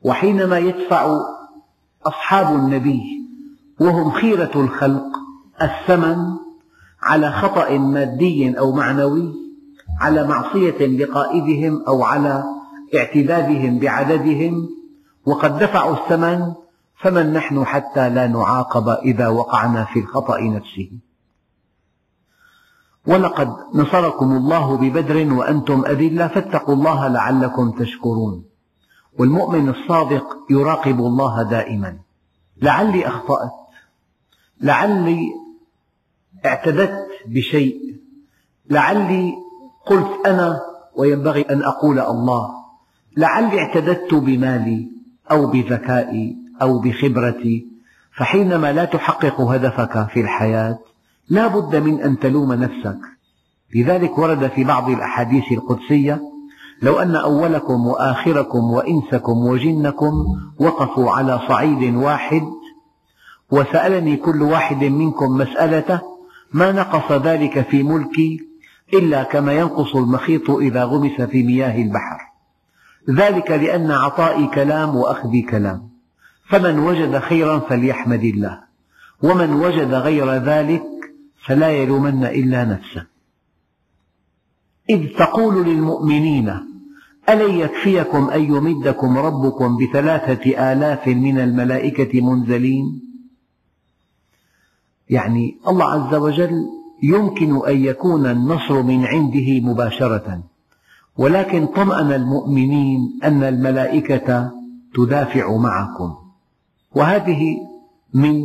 وحينما 0.01 0.57
يدفع 0.57 1.17
أصحاب 2.05 2.55
النبي 2.55 3.01
وهم 3.79 4.11
خيرة 4.11 4.51
الخلق 4.55 5.05
الثمن 5.61 6.17
على 7.01 7.31
خطأ 7.31 7.77
مادي 7.77 8.59
أو 8.59 8.71
معنوي 8.71 9.33
على 9.99 10.27
معصية 10.27 10.87
لقائدهم 10.87 11.83
أو 11.87 12.03
على 12.03 12.43
اعتدادهم 12.95 13.79
بعددهم. 13.79 14.69
وقد 15.25 15.59
دفعوا 15.59 15.93
الثمن 15.93 16.53
فمن 17.01 17.33
نحن 17.33 17.65
حتى 17.65 18.09
لا 18.09 18.27
نعاقب 18.27 18.89
إذا 18.89 19.27
وقعنا 19.27 19.85
في 19.85 19.99
الخطأ 19.99 20.41
نفسه. 20.41 20.91
ولقد 23.07 23.55
نصركم 23.73 24.31
الله 24.31 24.77
ببدر 24.77 25.33
وأنتم 25.33 25.85
أذلة 25.85 26.27
فاتقوا 26.27 26.75
الله 26.75 27.07
لعلكم 27.07 27.71
تشكرون. 27.71 28.43
والمؤمن 29.19 29.69
الصادق 29.69 30.37
يراقب 30.49 30.99
الله 30.99 31.43
دائما. 31.43 31.97
لعلي 32.61 33.07
أخطأت 33.07 33.51
لعلي 34.61 35.38
اعتدت 36.45 37.07
بشيء. 37.27 37.95
لعلي 38.69 39.33
قلت 39.85 40.25
أنا 40.25 40.59
وينبغي 40.95 41.41
أن 41.41 41.63
أقول 41.63 41.99
الله. 41.99 42.49
لعلي 43.17 43.59
اعتددت 43.59 44.13
بمالي 44.13 44.91
أو 45.31 45.47
بذكائي 45.47 46.35
أو 46.61 46.79
بخبرتي. 46.79 47.67
فحينما 48.17 48.73
لا 48.73 48.85
تحقق 48.85 49.41
هدفك 49.41 50.07
في 50.13 50.21
الحياة 50.21 50.79
لا 51.29 51.47
بد 51.47 51.75
من 51.75 52.01
أن 52.01 52.19
تلوم 52.19 52.53
نفسك. 52.53 52.99
لذلك 53.75 54.17
ورد 54.17 54.47
في 54.47 54.63
بعض 54.63 54.89
الأحاديث 54.89 55.51
القدسية 55.51 56.21
لو 56.81 56.99
أن 56.99 57.15
أولكم 57.15 57.87
وآخركم 57.87 58.71
وإنسكم 58.71 59.37
وجنكم 59.37 60.13
وقفوا 60.59 61.11
على 61.11 61.39
صعيد 61.47 61.95
واحد 61.95 62.43
وسألني 63.51 64.15
كل 64.17 64.41
واحد 64.41 64.83
منكم 64.83 65.37
مسألته 65.37 66.01
ما 66.53 66.71
نقص 66.71 67.11
ذلك 67.11 67.61
في 67.61 67.83
ملكي 67.83 68.39
إلا 68.93 69.23
كما 69.23 69.53
ينقص 69.53 69.95
المخيط 69.95 70.49
إذا 70.49 70.83
غمس 70.83 71.21
في 71.21 71.43
مياه 71.43 71.81
البحر. 71.81 72.19
ذلك 73.09 73.51
لأن 73.51 73.91
عطائي 73.91 74.47
كلام 74.47 74.95
وأخذي 74.95 75.41
كلام. 75.41 75.89
فمن 76.49 76.79
وجد 76.79 77.19
خيرا 77.19 77.59
فليحمد 77.59 78.23
الله 78.23 78.59
ومن 79.23 79.53
وجد 79.53 79.93
غير 79.93 80.33
ذلك 80.33 80.83
فلا 81.45 81.69
يلومن 81.69 82.23
إلا 82.23 82.65
نفسه. 82.65 83.05
إذ 84.89 85.07
تقول 85.17 85.65
للمؤمنين 85.65 86.49
ألن 87.29 87.55
يكفيكم 87.55 88.29
أن 88.29 88.43
يمدكم 88.43 89.17
ربكم 89.17 89.77
بثلاثة 89.77 90.71
آلاف 90.71 91.07
من 91.07 91.39
الملائكة 91.39 92.21
منزلين؟ 92.21 93.08
يعني 95.09 95.57
الله 95.67 95.85
عز 95.85 96.15
وجل 96.15 96.65
يمكن 97.03 97.67
أن 97.67 97.85
يكون 97.85 98.25
النصر 98.25 98.81
من 98.81 99.05
عنده 99.05 99.59
مباشرة. 99.59 100.43
ولكن 101.17 101.65
طمأن 101.65 102.11
المؤمنين 102.11 103.19
أن 103.23 103.43
الملائكة 103.43 104.51
تدافع 104.95 105.57
معكم. 105.57 106.15
وهذه 106.95 107.57
من 108.13 108.41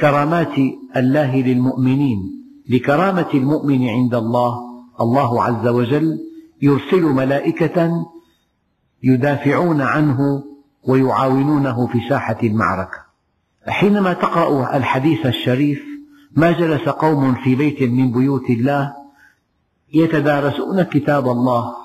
كرامات 0.00 0.54
الله 0.96 1.36
للمؤمنين. 1.36 2.18
لكرامة 2.68 3.28
المؤمن 3.34 3.88
عند 3.88 4.14
الله 4.14 4.60
الله 5.00 5.42
عز 5.42 5.66
وجل 5.66 6.18
يرسل 6.62 7.02
ملائكة 7.02 8.06
يدافعون 9.02 9.80
عنه 9.80 10.42
ويعاونونه 10.84 11.86
في 11.86 11.98
ساحة 12.08 12.38
المعركة. 12.42 12.98
حينما 13.66 14.12
تقرأ 14.12 14.76
الحديث 14.76 15.26
الشريف 15.26 15.89
ما 16.32 16.52
جلس 16.52 16.88
قوم 16.88 17.34
في 17.34 17.54
بيت 17.54 17.82
من 17.82 18.12
بيوت 18.12 18.50
الله 18.50 18.94
يتدارسون 19.92 20.82
كتاب 20.82 21.28
الله 21.28 21.76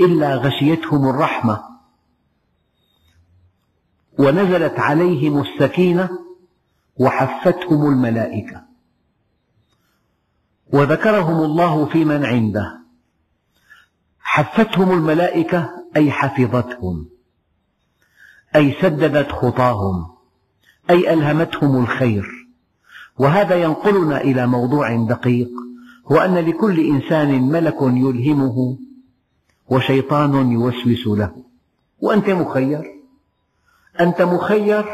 إلا 0.00 0.34
غشيتهم 0.34 1.08
الرحمة. 1.08 1.64
ونزلت 4.18 4.78
عليهم 4.78 5.40
السكينة 5.40 6.10
وحفتهم 6.96 7.86
الملائكة. 7.86 8.64
وذكرهم 10.72 11.44
الله 11.44 11.86
في 11.86 12.04
من 12.04 12.24
عنده. 12.24 12.78
حفتهم 14.20 14.92
الملائكة 14.92 15.70
أي 15.96 16.10
حفظتهم. 16.10 17.08
أي 18.56 18.76
سددت 18.82 19.32
خطاهم. 19.32 20.16
أي 20.90 21.12
ألهمتهم 21.12 21.82
الخير. 21.82 22.37
وهذا 23.18 23.62
ينقلنا 23.62 24.20
إلى 24.20 24.46
موضوع 24.46 24.96
دقيق 24.96 25.50
هو 26.12 26.16
أن 26.16 26.38
لكل 26.38 26.80
إنسان 26.80 27.42
ملك 27.42 27.76
يلهمه 27.82 28.78
وشيطان 29.68 30.52
يوسوس 30.52 31.06
له. 31.06 31.32
وأنت 32.00 32.30
مخير؟ 32.30 32.82
أنت 34.00 34.22
مخير 34.22 34.84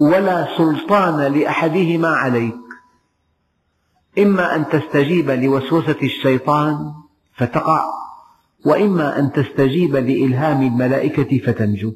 ولا 0.00 0.56
سلطان 0.58 1.32
لأحدهما 1.32 2.08
عليك. 2.08 2.54
إما 4.18 4.56
أن 4.56 4.68
تستجيب 4.68 5.30
لوسوسة 5.30 5.96
الشيطان 6.02 6.92
فتقع 7.36 7.84
وإما 8.64 9.18
أن 9.18 9.32
تستجيب 9.32 9.96
لإلهام 9.96 10.62
الملائكة 10.62 11.38
فتنجو. 11.38 11.92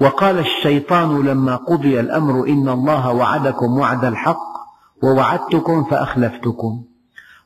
وقال 0.00 0.38
الشيطان 0.38 1.26
لما 1.26 1.56
قضي 1.56 2.00
الأمر 2.00 2.48
إن 2.48 2.68
الله 2.68 3.12
وعدكم 3.12 3.78
وعد 3.78 4.04
الحق 4.04 4.54
ووعدتكم 5.02 5.84
فأخلفتكم. 5.84 6.82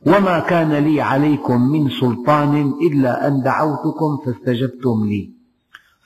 وما 0.06 0.38
كان 0.38 0.72
لي 0.72 1.00
عليكم 1.00 1.60
من 1.60 1.90
سلطان 1.90 2.74
إلا 2.82 3.28
أن 3.28 3.42
دعوتكم 3.42 4.18
فاستجبتم 4.24 5.06
لي. 5.06 5.30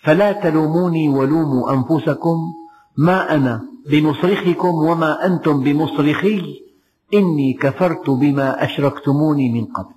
فلا 0.02 0.32
تلوموني 0.32 1.08
ولوموا 1.08 1.72
أنفسكم 1.72 2.36
ما 2.96 3.34
أنا 3.34 3.64
بمصرخكم 3.90 4.74
وما 4.74 5.26
أنتم 5.26 5.62
بمصرخي. 5.62 6.62
إني 7.14 7.52
كفرت 7.52 8.10
بما 8.10 8.64
أشركتموني 8.64 9.52
من 9.52 9.64
قبل. 9.64 9.94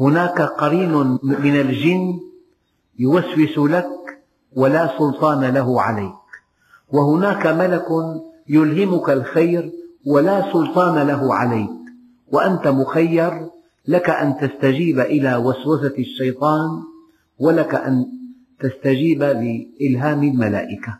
هناك 0.00 0.42
قرين 0.42 1.18
من 1.22 1.60
الجن 1.60 2.20
يوسوس 2.98 3.58
لك 3.58 3.86
ولا 4.58 4.98
سلطان 4.98 5.44
له 5.44 5.82
عليك. 5.82 6.28
وهناك 6.92 7.46
ملك 7.46 7.86
يلهمك 8.48 9.10
الخير 9.10 9.72
ولا 10.06 10.52
سلطان 10.52 11.06
له 11.06 11.34
عليك. 11.34 11.78
وأنت 12.32 12.68
مخير 12.68 13.32
لك 13.88 14.10
أن 14.10 14.36
تستجيب 14.36 15.00
إلى 15.00 15.36
وسوسة 15.36 15.94
الشيطان 15.98 16.70
ولك 17.38 17.74
أن 17.74 18.06
تستجيب 18.60 19.22
لإلهام 19.22 20.22
الملائكة. 20.22 20.98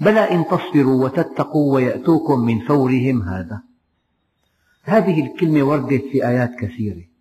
بلى 0.00 0.20
إن 0.20 0.44
تصبروا 0.46 1.04
وتتقوا 1.04 1.74
ويأتوكم 1.74 2.38
من 2.40 2.58
فورهم 2.68 3.22
هذا. 3.22 3.60
هذه 4.82 5.26
الكلمة 5.26 5.62
وردت 5.62 6.04
في 6.12 6.28
آيات 6.28 6.54
كثيرة. 6.60 7.15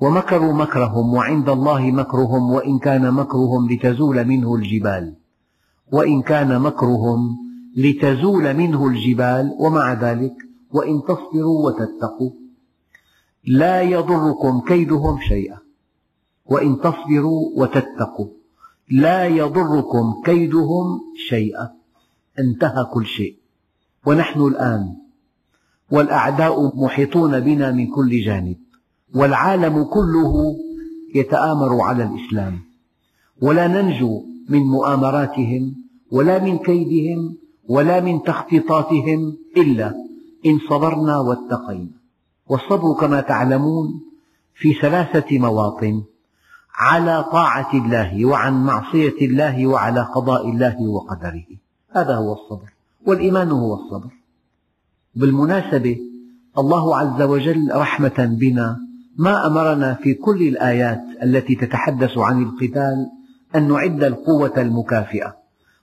ومكروا 0.00 0.52
مكرهم 0.52 1.14
وعند 1.14 1.48
الله 1.48 1.90
مكرهم 1.90 2.50
وإن 2.50 2.78
كان 2.78 3.14
مكرهم 3.14 3.70
لتزول 3.70 4.24
منه 4.24 4.54
الجبال. 4.54 5.14
وإن 5.92 6.22
كان 6.22 6.60
مكرهم 6.60 7.36
لتزول 7.76 8.54
منه 8.54 8.86
الجبال 8.86 9.56
ومع 9.58 9.92
ذلك 9.92 10.34
وإن 10.70 11.02
تصبروا 11.02 11.66
وتتقوا. 11.66 12.30
لا 13.44 13.82
يضركم 13.82 14.60
كيدهم 14.60 15.18
شيئا. 15.28 15.58
وإن 16.46 16.80
تصبروا 16.80 17.50
وتتقوا. 17.56 18.28
لا 18.90 19.26
يضركم 19.26 20.22
كيدهم 20.24 21.00
شيئا. 21.28 21.70
انتهى 22.38 22.84
كل 22.92 23.06
شيء. 23.06 23.36
ونحن 24.06 24.40
الآن 24.40 24.96
والأعداء 25.90 26.84
محيطون 26.84 27.40
بنا 27.40 27.72
من 27.72 27.86
كل 27.86 28.24
جانب. 28.24 28.67
والعالم 29.14 29.84
كله 29.84 30.56
يتآمر 31.14 31.80
على 31.80 32.04
الإسلام. 32.04 32.58
ولا 33.42 33.66
ننجو 33.66 34.22
من 34.48 34.58
مؤامراتهم 34.58 35.74
ولا 36.10 36.38
من 36.38 36.58
كيدهم 36.58 37.36
ولا 37.68 38.00
من 38.00 38.22
تخطيطاتهم 38.22 39.36
إلا 39.56 39.94
إن 40.46 40.58
صبرنا 40.70 41.18
واتقينا. 41.18 41.98
والصبر 42.48 43.00
كما 43.00 43.20
تعلمون 43.20 44.00
في 44.54 44.72
ثلاثة 44.74 45.38
مواطن 45.38 46.02
على 46.74 47.24
طاعة 47.32 47.70
الله 47.74 48.24
وعن 48.24 48.64
معصية 48.64 49.26
الله 49.26 49.66
وعلى 49.66 50.00
قضاء 50.00 50.48
الله 50.50 50.82
وقدره. 50.82 51.46
هذا 51.90 52.14
هو 52.14 52.32
الصبر 52.32 52.72
والإيمان 53.06 53.50
هو 53.50 53.74
الصبر. 53.74 54.10
بالمناسبة 55.14 55.98
الله 56.58 56.96
عز 56.96 57.22
وجل 57.22 57.70
رحمة 57.74 58.36
بنا 58.40 58.87
ما 59.18 59.46
أمرنا 59.46 59.94
في 59.94 60.14
كل 60.14 60.48
الآيات 60.48 61.00
التي 61.22 61.54
تتحدث 61.54 62.18
عن 62.18 62.42
القتال 62.42 63.10
أن 63.54 63.68
نعد 63.68 64.04
القوة 64.04 64.52
المكافئة 64.56 65.36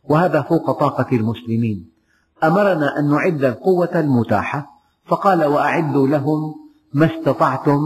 وهذا 0.10 0.42
فوق 0.42 0.72
طاقة 0.72 1.16
المسلمين. 1.16 1.90
أمرنا 2.44 3.00
أن 3.00 3.10
نعد 3.10 3.44
القوة 3.44 4.00
المتاحة 4.00 4.70
فقال 5.06 5.46
وأعدوا 5.46 6.08
لهم 6.08 6.56
ما 6.94 7.06
استطعتم 7.06 7.80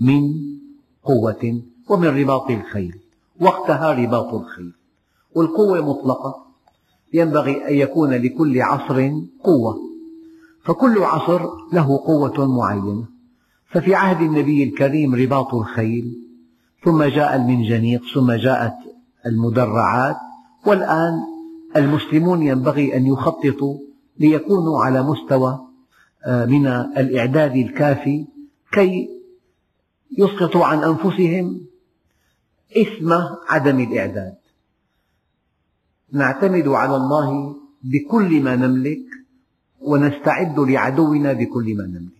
من 0.00 0.32
قوة 1.04 1.62
ومن 1.88 2.08
رباط 2.08 2.50
الخيل. 2.50 2.98
وقتها 3.40 3.92
رباط 3.92 4.34
الخيل. 4.34 4.72
والقوة 5.34 5.80
مطلقة 5.90 6.46
ينبغي 7.14 7.68
أن 7.68 7.74
يكون 7.74 8.10
لكل 8.14 8.62
عصر 8.62 9.10
قوة 9.44 9.76
فكل 10.64 11.02
عصر 11.02 11.42
له 11.72 11.98
قوة 12.06 12.46
معينة. 12.56 13.15
ففي 13.68 13.94
عهد 13.94 14.22
النبي 14.22 14.64
الكريم 14.64 15.14
رباط 15.14 15.54
الخيل 15.54 16.18
ثم 16.84 17.02
جاء 17.02 17.36
المنجنيق 17.36 18.02
ثم 18.14 18.32
جاءت 18.32 18.74
المدرعات 19.26 20.16
والآن 20.66 21.12
المسلمون 21.76 22.42
ينبغي 22.42 22.96
أن 22.96 23.06
يخططوا 23.06 23.78
ليكونوا 24.18 24.84
على 24.84 25.02
مستوى 25.02 25.66
آه، 26.26 26.44
من 26.44 26.66
الإعداد 26.66 27.56
الكافي 27.56 28.26
كي 28.72 29.08
يسقطوا 30.18 30.64
عن 30.64 30.84
أنفسهم 30.84 31.60
إثم 32.76 33.12
عدم 33.48 33.80
الإعداد. 33.80 34.34
نعتمد 36.12 36.68
على 36.68 36.96
الله 36.96 37.56
بكل 37.82 38.42
ما 38.42 38.56
نملك 38.56 39.04
ونستعد 39.80 40.58
لعدونا 40.58 41.32
بكل 41.32 41.76
ما 41.76 41.86
نملك. 41.86 42.15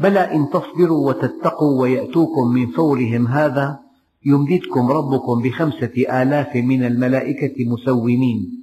بلى 0.00 0.34
إن 0.34 0.50
تصبروا 0.50 1.08
وتتقوا 1.08 1.80
ويأتوكم 1.80 2.46
من 2.48 2.66
فورهم 2.66 3.26
هذا 3.26 3.78
يمددكم 4.26 4.88
ربكم 4.90 5.42
بخمسة 5.42 6.22
آلاف 6.22 6.56
من 6.56 6.84
الملائكة 6.84 7.64
مسومين. 7.64 8.58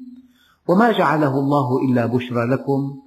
وما 0.68 0.92
جعله 0.92 1.40
الله 1.40 1.82
إلا 1.82 2.06
بشرى 2.06 2.46
لكم 2.46 2.98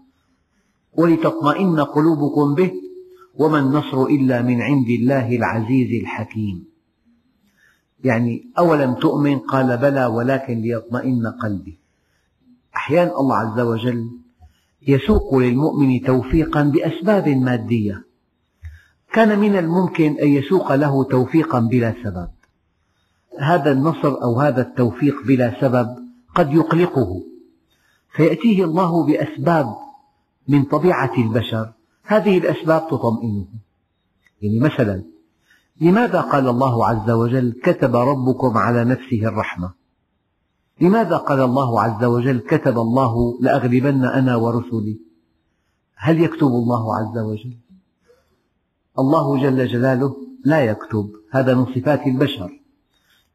ولتطمئن 0.95 1.81
قلوبكم 1.81 2.55
به 2.55 2.73
وما 3.35 3.59
النصر 3.59 4.03
إلا 4.03 4.43
من 4.43 4.62
عند 4.62 4.88
الله 4.88 5.37
العزيز 5.37 6.03
الحكيم. 6.03 6.64
يعني 8.05 8.51
أولم 8.59 8.95
تؤمن؟ 8.95 9.38
قال 9.38 9.77
بلى 9.77 10.07
ولكن 10.07 10.61
ليطمئن 10.61 11.27
قلبي. 11.27 11.79
أحيانا 12.77 13.21
الله 13.21 13.37
عز 13.37 13.61
وجل 13.61 14.11
يسوق 14.88 15.35
للمؤمن 15.35 16.01
توفيقا 16.01 16.62
بأسباب 16.62 17.29
مادية. 17.29 18.08
كان 19.12 19.38
من 19.38 19.57
الممكن 19.57 20.18
أن 20.18 20.29
يسوق 20.29 20.75
له 20.75 21.05
توفيقا 21.05 21.61
بلا 21.61 21.94
سبب. 22.05 22.29
هذا 23.40 23.73
النصر 23.73 24.23
أو 24.23 24.40
هذا 24.40 24.62
التوفيق 24.62 25.14
بلا 25.27 25.61
سبب 25.61 25.97
قد 26.35 26.53
يقلقه. 26.53 27.23
فيأتيه 28.16 28.64
الله 28.64 29.07
بأسباب 29.07 29.77
من 30.49 30.64
طبيعة 30.64 31.12
البشر. 31.18 31.73
هذه 32.03 32.38
الأسباب 32.38 32.88
تطمئنه. 32.90 33.47
يعني 34.42 34.61
مثلا 34.61 35.03
لماذا 35.81 36.21
قال 36.21 36.49
الله 36.49 36.87
عز 36.87 37.11
وجل 37.11 37.61
كتب 37.62 37.97
ربكم 37.97 38.59
على 38.59 38.85
نفسه 38.85 39.23
الرحمة؟ 39.23 39.73
لماذا 40.81 41.16
قال 41.16 41.40
الله 41.40 41.83
عز 41.83 42.05
وجل 42.05 42.38
كتب 42.38 42.79
الله 42.79 43.38
لأغلبن 43.40 44.05
أنا 44.05 44.37
ورسلي؟ 44.37 45.01
هل 45.97 46.21
يكتب 46.21 46.47
الله 46.47 46.97
عز 46.97 47.18
وجل؟ 47.18 47.57
الله 48.99 49.43
جل 49.43 49.67
جلاله 49.67 50.17
لا 50.45 50.61
يكتب 50.61 51.11
هذا 51.31 51.55
من 51.55 51.67
صفات 51.67 52.07
البشر. 52.07 52.61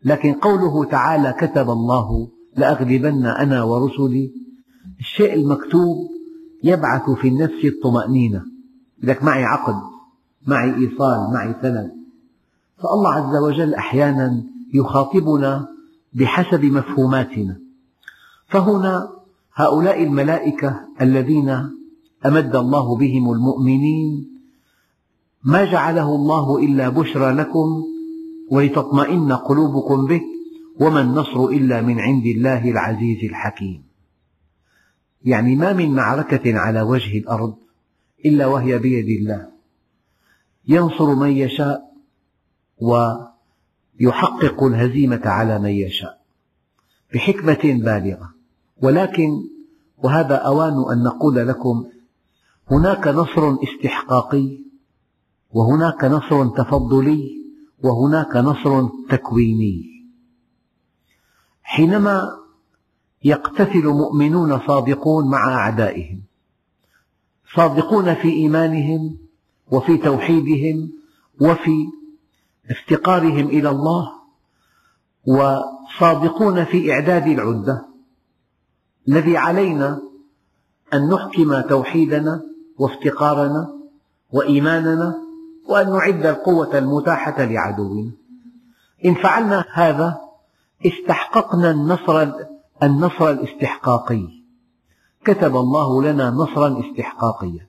لكن 0.05 0.33
قوله 0.33 0.85
تعالى 0.85 1.33
كتب 1.39 1.69
الله 1.69 2.27
لأغلبن 2.57 3.25
أنا 3.25 3.63
ورسلي 3.63 4.31
الشيء 4.99 5.33
المكتوب 5.33 5.97
يبعث 6.63 7.09
في 7.09 7.27
النفس 7.27 7.65
الطمأنينة. 7.65 8.43
لك 9.03 9.23
معي 9.23 9.43
عقد 9.43 9.75
معي 10.47 10.75
إيصال 10.75 11.33
معي 11.33 11.55
سند. 11.61 11.91
فالله 12.77 13.09
عز 13.13 13.35
وجل 13.35 13.73
أحيانا 13.73 14.43
يخاطبنا 14.73 15.67
بحسب 16.13 16.65
مفهوماتنا. 16.65 17.59
فهنا 18.47 19.09
هؤلاء 19.55 20.03
الملائكة 20.03 20.79
الذين 21.01 21.49
أمد 22.25 22.55
الله 22.55 22.95
بهم 22.95 23.31
المؤمنين 23.31 24.32
ما 25.43 25.65
جعله 25.65 26.15
الله 26.15 26.59
إلا 26.59 26.89
بشرى 26.89 27.31
لكم 27.31 27.83
ولتطمئن 28.51 29.33
قلوبكم 29.33 30.05
به 30.07 30.21
وما 30.79 31.01
النصر 31.01 31.45
إلا 31.45 31.81
من 31.81 31.99
عند 31.99 32.25
الله 32.25 32.69
العزيز 32.69 33.23
الحكيم. 33.23 33.83
يعني 35.25 35.55
ما 35.55 35.73
من 35.73 35.95
معركة 35.95 36.59
على 36.59 36.81
وجه 36.81 37.17
الأرض 37.17 37.55
إلا 38.25 38.45
وهي 38.45 38.77
بيد 38.79 39.19
الله. 39.19 39.47
ينصر 40.67 41.15
من 41.15 41.29
يشاء 41.29 41.93
ويحقق 42.77 44.63
الهزيمة 44.63 45.21
على 45.25 45.59
من 45.59 45.69
يشاء 45.69 46.21
بحكمة 47.13 47.61
بالغة. 47.63 48.33
ولكن 48.81 49.29
وهذا 49.97 50.35
أوان 50.35 50.91
أن 50.91 51.03
نقول 51.03 51.47
لكم 51.47 51.85
هناك 52.71 53.07
نصر 53.07 53.57
استحقاقي 53.63 54.62
وهناك 55.53 56.03
نصر 56.03 56.47
تفضلي 56.47 57.43
وهناك 57.83 58.35
نصر 58.35 58.89
تكويني. 59.09 59.93
حينما 61.63 62.43
يقتتل 63.23 63.87
مؤمنون 63.87 64.59
صادقون 64.67 65.29
مع 65.29 65.53
أعدائهم 65.53 66.21
صادقون 67.55 68.13
في 68.13 68.29
إيمانهم 68.29 69.17
وفي 69.71 69.97
توحيدهم 69.97 70.91
وفي 71.41 71.87
افتقارهم 72.69 73.47
إلى 73.47 73.69
الله 73.69 74.11
وصادقون 75.27 76.65
في 76.65 76.91
إعداد 76.93 77.27
العدة 77.27 77.85
الذي 79.07 79.37
علينا 79.37 80.01
أن 80.93 81.09
نحكم 81.09 81.61
توحيدنا 81.61 82.41
وافتقارنا 82.77 83.73
وإيماننا 84.31 85.15
وأن 85.69 85.89
نعد 85.91 86.25
القوة 86.25 86.77
المتاحة 86.77 87.45
لعدونا 87.45 88.11
إن 89.05 89.13
فعلنا 89.13 89.65
هذا 89.73 90.17
استحققنا 90.85 91.71
النصر 91.71 92.31
النصر 92.83 93.29
الاستحقاقي. 93.29 94.27
كتب 95.25 95.55
الله 95.55 96.03
لنا 96.03 96.29
نصرا 96.29 96.79
استحقاقيا. 96.79 97.67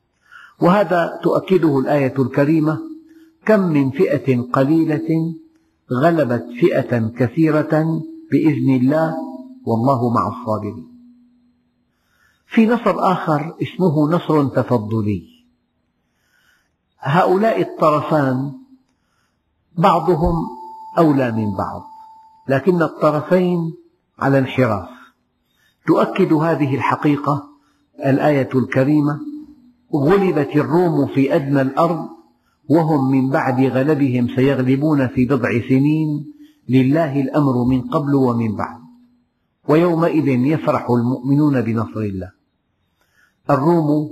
وهذا 0.61 1.21
تؤكده 1.23 1.79
الآية 1.79 2.15
الكريمة 2.19 2.79
كم 3.47 3.61
من 3.61 3.91
فئة 3.91 4.41
قليلة 4.41 5.35
غلبت 5.93 6.47
فئة 6.61 7.09
كثيرة 7.19 8.03
بإذن 8.31 8.75
الله 8.77 9.15
والله 9.67 10.11
مع 10.11 10.29
الصابرين. 10.29 10.89
في 12.47 12.67
نصر 12.67 13.13
آخر 13.13 13.55
اسمه 13.63 14.11
نصر 14.11 14.45
تفضلي. 14.45 15.34
هؤلاء 17.05 17.61
الطرفان 17.61 18.53
بعضهم 19.79 20.35
أولى 20.99 21.33
من 21.33 21.57
بعض 21.57 21.83
لكن 22.49 22.83
الطرفين 22.83 23.73
على 24.19 24.39
انحراف. 24.39 24.89
تؤكد 25.87 26.33
هذه 26.33 26.75
الحقيقة 26.75 27.49
الآية 28.07 28.49
الكريمة 28.55 29.21
غلبت 29.95 30.57
الروم 30.57 31.07
في 31.07 31.35
أدنى 31.35 31.61
الأرض 31.61 32.09
وهم 32.71 33.11
من 33.11 33.31
بعد 33.31 33.61
غلبهم 33.61 34.29
سيغلبون 34.37 35.09
في 35.09 35.25
بضع 35.27 35.49
سنين 35.69 36.33
لله 36.69 37.21
الأمر 37.21 37.65
من 37.65 37.81
قبل 37.81 38.15
ومن 38.15 38.57
بعد. 38.57 38.81
ويومئذ 39.69 40.29
يفرح 40.29 40.91
المؤمنون 40.91 41.61
بنصر 41.61 42.01
الله. 42.01 42.31
الروم 43.51 44.11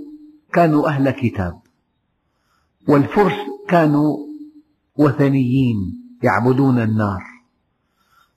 كانوا 0.53 0.89
أهل 0.89 1.11
كتاب. 1.11 1.62
والفرس 2.89 3.37
كانوا 3.69 4.17
وثنيين 4.97 5.77
يعبدون 6.23 6.79
النار. 6.79 7.23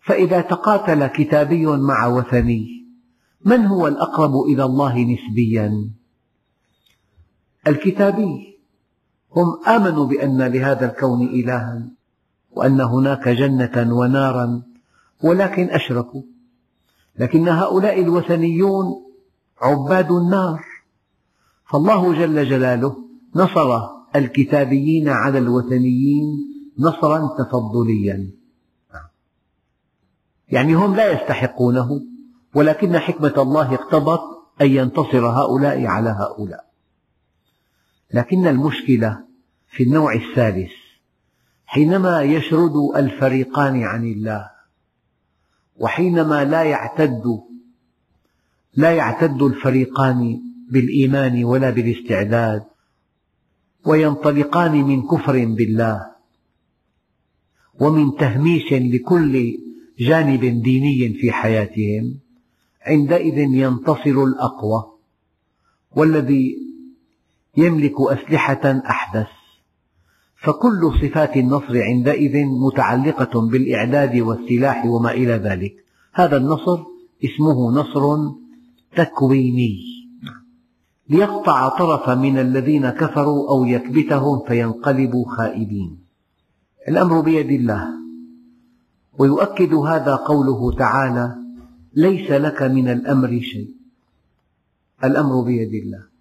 فإذا 0.01 0.41
تقاتل 0.41 1.07
كتابي 1.07 1.65
مع 1.65 2.07
وثني 2.07 2.85
من 3.45 3.65
هو 3.65 3.87
الأقرب 3.87 4.31
إلى 4.49 4.63
الله 4.63 4.99
نسبيا؟ 4.99 5.89
الكتابي. 7.67 8.55
هم 9.35 9.63
آمنوا 9.67 10.05
بأن 10.05 10.41
لهذا 10.41 10.85
الكون 10.85 11.27
إلها 11.27 11.87
وأن 12.51 12.81
هناك 12.81 13.29
جنة 13.29 13.93
ونارا 13.93 14.61
ولكن 15.23 15.69
أشركوا. 15.69 16.21
لكن 17.19 17.47
هؤلاء 17.47 18.01
الوثنيون 18.01 18.85
عباد 19.61 20.11
النار. 20.11 20.65
فالله 21.65 22.13
جل 22.13 22.49
جلاله 22.49 22.95
نصر 23.35 23.95
الكتابيين 24.15 25.09
على 25.09 25.37
الوثنيين 25.37 26.25
نصرا 26.79 27.37
تفضليا. 27.37 28.31
يعني 30.49 30.73
هم 30.73 30.95
لا 30.95 31.11
يستحقونه 31.11 32.01
ولكن 32.55 32.99
حكمة 32.99 33.33
الله 33.37 33.73
اقتضت 33.73 34.21
أن 34.61 34.67
ينتصر 34.67 35.25
هؤلاء 35.25 35.85
على 35.85 36.09
هؤلاء. 36.09 36.65
لكن 38.13 38.47
المشكلة 38.47 39.25
في 39.67 39.83
النوع 39.83 40.13
الثالث. 40.13 40.71
حينما 41.65 42.21
يشرد 42.21 42.75
الفريقان 42.95 43.83
عن 43.83 44.03
الله 44.03 44.49
وحينما 45.77 46.45
لا 46.45 46.63
يعتد 46.63 47.23
لا 48.73 48.91
يعتد 48.91 49.41
الفريقان 49.41 50.41
بالإيمان 50.69 51.43
ولا 51.43 51.69
بالاستعداد 51.69 52.63
وينطلقان 53.85 54.71
من 54.71 55.01
كفر 55.01 55.45
بالله 55.45 56.01
ومن 57.79 58.15
تهميش 58.17 58.73
لكل 58.73 59.57
جانب 59.99 60.61
ديني 60.63 61.13
في 61.13 61.31
حياتهم 61.31 62.19
عندئذ 62.81 63.37
ينتصر 63.37 64.23
الأقوى 64.23 64.83
والذي 65.95 66.57
يملك 67.57 67.93
أسلحة 68.01 68.81
أحدث. 68.89 69.27
فكل 70.43 70.91
صفات 71.01 71.37
النصر 71.37 71.81
عندئذ 71.81 72.45
متعلقة 72.45 73.41
بالإعداد 73.41 74.15
والسلاح 74.15 74.85
وما 74.85 75.11
إلى 75.11 75.31
ذلك. 75.31 75.73
هذا 76.13 76.37
النصر 76.37 76.83
اسمه 77.25 77.71
نصر 77.71 78.33
تكويني. 78.95 79.94
ليقطع 81.09 81.69
طرفا 81.69 82.15
من 82.15 82.39
الذين 82.39 82.89
كفروا 82.89 83.49
أو 83.49 83.65
يكبتهم 83.65 84.43
فينقلبوا 84.47 85.25
خائبين. 85.37 86.05
الأمر 86.87 87.21
بيد 87.21 87.51
الله. 87.51 87.87
ويؤكد 89.17 89.73
هذا 89.73 90.15
قوله 90.15 90.77
تعالى 90.77 91.35
ليس 91.93 92.31
لك 92.31 92.63
من 92.63 92.87
الأمر 92.87 93.39
شيء. 93.39 93.75
الأمر 95.03 95.41
بيد 95.41 95.73
الله. 95.73 96.15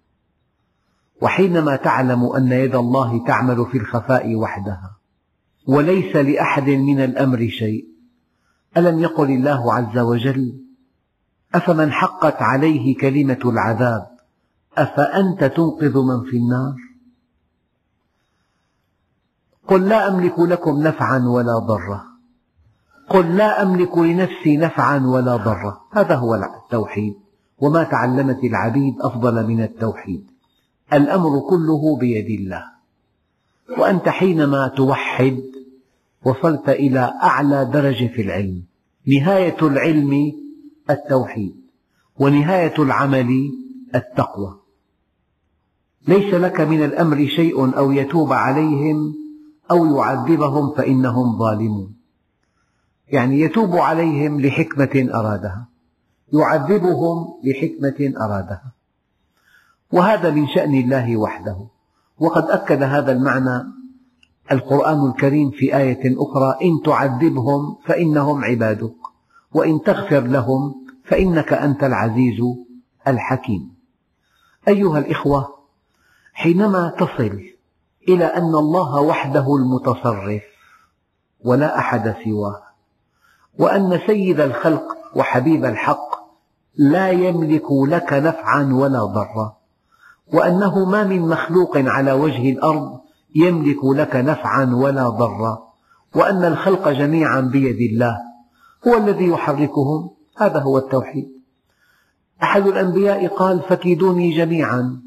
وحينما 1.21 1.75
تعلم 1.75 2.25
أن 2.25 2.51
يد 2.51 2.75
الله 2.75 3.25
تعمل 3.25 3.65
في 3.65 3.77
الخفاء 3.77 4.35
وحدها 4.35 4.97
وليس 5.67 6.15
لأحد 6.15 6.69
من 6.69 6.99
الأمر 6.99 7.47
شيء 7.47 7.85
ألم 8.77 8.99
يقل 8.99 9.31
الله 9.31 9.73
عز 9.73 9.97
وجل 9.97 10.61
أفمن 11.55 11.91
حقت 11.91 12.41
عليه 12.41 12.97
كلمة 12.97 13.39
العذاب؟ 13.45 14.14
أفأنت 14.77 15.43
تنقذ 15.43 15.97
من 15.97 16.23
في 16.23 16.37
النار؟ 16.37 16.75
قل 19.67 19.89
لا 19.89 20.07
أملك 20.07 20.39
لكم 20.39 20.83
نفعا 20.83 21.19
ولا 21.27 21.59
ضرا. 21.59 22.03
قل 23.09 23.37
لا 23.37 23.61
أملك 23.61 23.97
لنفسي 23.97 24.57
نفعا 24.57 24.97
ولا 25.05 25.35
ضرا. 25.35 25.81
هذا 25.91 26.15
هو 26.15 26.35
التوحيد 26.35 27.13
وما 27.59 27.83
تعلمت 27.83 28.43
العبيد 28.43 29.01
أفضل 29.01 29.47
من 29.47 29.63
التوحيد. 29.63 30.27
الأمر 30.93 31.39
كله 31.39 31.97
بيد 31.97 32.39
الله. 32.39 32.63
وأنت 33.77 34.09
حينما 34.09 34.67
توحد 34.67 35.41
وصلت 36.25 36.69
إلى 36.69 37.13
أعلى 37.23 37.65
درجة 37.65 38.07
في 38.07 38.21
العلم 38.21 38.63
نهاية 39.07 39.57
العلم 39.61 40.31
التوحيد 40.89 41.55
ونهاية 42.19 42.73
العمل 42.79 43.51
التقوى. 43.95 44.64
ليس 46.07 46.33
لك 46.33 46.61
من 46.61 46.83
الأمر 46.83 47.27
شيء 47.27 47.77
أو 47.77 47.91
يتوب 47.91 48.33
عليهم 48.33 49.13
أو 49.71 49.85
يعذبهم 49.85 50.73
فإنهم 50.73 51.37
ظالمون. 51.37 51.95
يعني 53.07 53.39
يتوب 53.39 53.75
عليهم 53.75 54.41
لحكمة 54.41 55.09
أرادها 55.13 55.67
يعذبهم 56.33 57.27
لحكمة 57.43 58.13
أرادها. 58.25 58.71
وهذا 59.91 60.31
من 60.31 60.47
شأن 60.47 60.73
الله 60.73 61.17
وحده. 61.17 61.67
وقد 62.19 62.43
أكد 62.43 62.83
هذا 62.83 63.11
المعنى 63.11 63.63
القرآن 64.51 65.07
الكريم 65.07 65.51
في 65.51 65.77
آية 65.77 66.15
أخرى 66.17 66.57
إن 66.61 66.81
تعذبهم 66.85 67.77
فإنهم 67.85 68.43
عبادك 68.43 68.95
وإن 69.53 69.81
تغفر 69.81 70.19
لهم 70.19 70.85
فإنك 71.03 71.53
أنت 71.53 71.83
العزيز 71.83 72.39
الحكيم. 73.07 73.75
أيها 74.67 74.99
الإخوة 74.99 75.54
حينما 76.35 76.89
تصل 76.89 77.41
إلى 78.09 78.25
أن 78.25 78.55
الله 78.55 79.01
وحده 79.01 79.55
المتصرف 79.55 80.41
ولا 81.45 81.77
أحد 81.79 82.15
سواه 82.23 82.61
وأن 83.59 83.99
سيد 84.07 84.39
الخلق 84.39 84.83
وحبيب 85.15 85.65
الحق 85.65 86.15
لا 86.75 87.09
يملك 87.09 87.71
لك 87.71 88.13
نفعا 88.13 88.69
ولا 88.73 89.05
ضرا 89.05 89.57
وأنه 90.33 90.85
ما 90.85 91.03
من 91.03 91.21
مخلوق 91.21 91.77
على 91.77 92.11
وجه 92.11 92.51
الأرض 92.51 92.99
يملك 93.35 93.85
لك 93.85 94.15
نفعا 94.15 94.65
ولا 94.75 95.09
ضرا 95.09 95.73
وأن 96.15 96.45
الخلق 96.45 96.89
جميعا 96.89 97.41
بيد 97.41 97.91
الله 97.91 98.17
هو 98.87 98.97
الذي 98.97 99.27
يحركهم 99.27 100.09
هذا 100.37 100.59
هو 100.59 100.77
التوحيد. 100.77 101.31
أحد 102.43 102.67
الأنبياء 102.67 103.27
قال 103.27 103.59
فكيدوني 103.59 104.37
جميعا 104.37 105.04